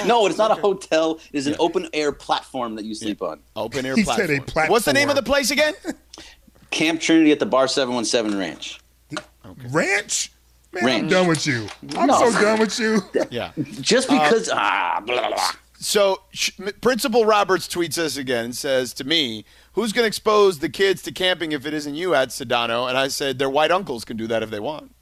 [0.05, 1.19] No, it's not a hotel.
[1.32, 3.39] It is an open air platform that you sleep on.
[3.55, 4.39] Open air He said platform.
[4.39, 4.71] a platform.
[4.71, 5.73] What's the name of the place again?
[6.71, 8.80] Camp Trinity at the Bar 717 Ranch.
[9.69, 10.32] Ranch?
[10.74, 11.68] Man, I'm done with you.
[11.95, 12.30] I'm No.
[12.32, 13.01] so done with you.
[13.32, 13.51] yeah.
[13.82, 15.51] Just because, ah, blah, blah, blah.
[15.80, 16.22] So
[16.82, 21.03] Principal Roberts tweets us again and says to me, "Who's going to expose the kids
[21.03, 24.18] to camping if it isn't you at Sedano?" And I said, "Their white uncles can
[24.18, 24.93] do that if they want."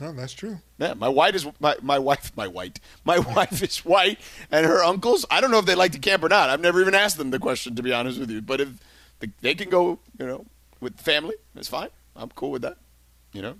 [0.00, 0.58] No, that's true.
[0.78, 2.30] Yeah, my white is my, my wife.
[2.36, 2.78] My white.
[3.04, 5.24] My wife is white, and her uncles.
[5.30, 6.50] I don't know if they like to camp or not.
[6.50, 8.42] I've never even asked them the question, to be honest with you.
[8.42, 8.68] But if
[9.40, 10.44] they can go, you know,
[10.80, 11.88] with family, that's fine.
[12.14, 12.76] I'm cool with that.
[13.32, 13.54] You know,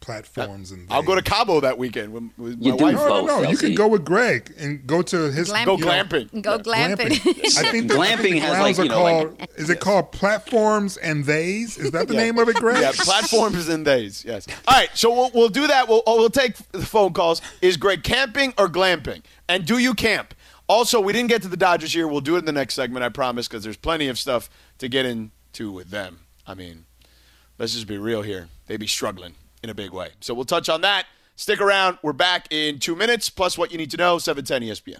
[0.00, 0.90] Platforms and Things.
[0.90, 2.94] I'll go to Cabo that weekend with, with You my do wife.
[2.94, 3.50] No, no, both, no.
[3.50, 3.60] You LC.
[3.60, 5.48] can go with Greg and go to his.
[5.50, 6.42] Glamp- Go you know, glamping.
[6.42, 7.12] Go glamping.
[7.12, 9.50] I think the, I think Glamping the has, grounds like, are you know, like- called.
[9.56, 11.76] is it called platforms and theys?
[11.78, 12.20] Is that the Yeah.
[12.24, 12.80] name of it, Greg?
[12.80, 14.24] Yeah, platforms and days.
[14.24, 14.46] Yes.
[14.66, 14.90] All right.
[14.94, 15.88] So we'll, we'll do that.
[15.88, 17.42] We'll, oh, we'll take the phone calls.
[17.60, 19.22] Is Greg camping or glamping?
[19.48, 20.34] And do you camp?
[20.66, 22.06] Also, we didn't get to the Dodgers here.
[22.06, 24.48] We'll do it in the next segment, I promise, because there's plenty of stuff
[24.78, 26.20] to get into with them.
[26.46, 26.84] I mean,
[27.58, 28.48] let's just be real here.
[28.68, 30.10] They be struggling in a big way.
[30.20, 31.06] So we'll touch on that.
[31.36, 31.98] Stick around.
[32.02, 34.98] We're back in two minutes, plus what you need to know, 710 ESPN.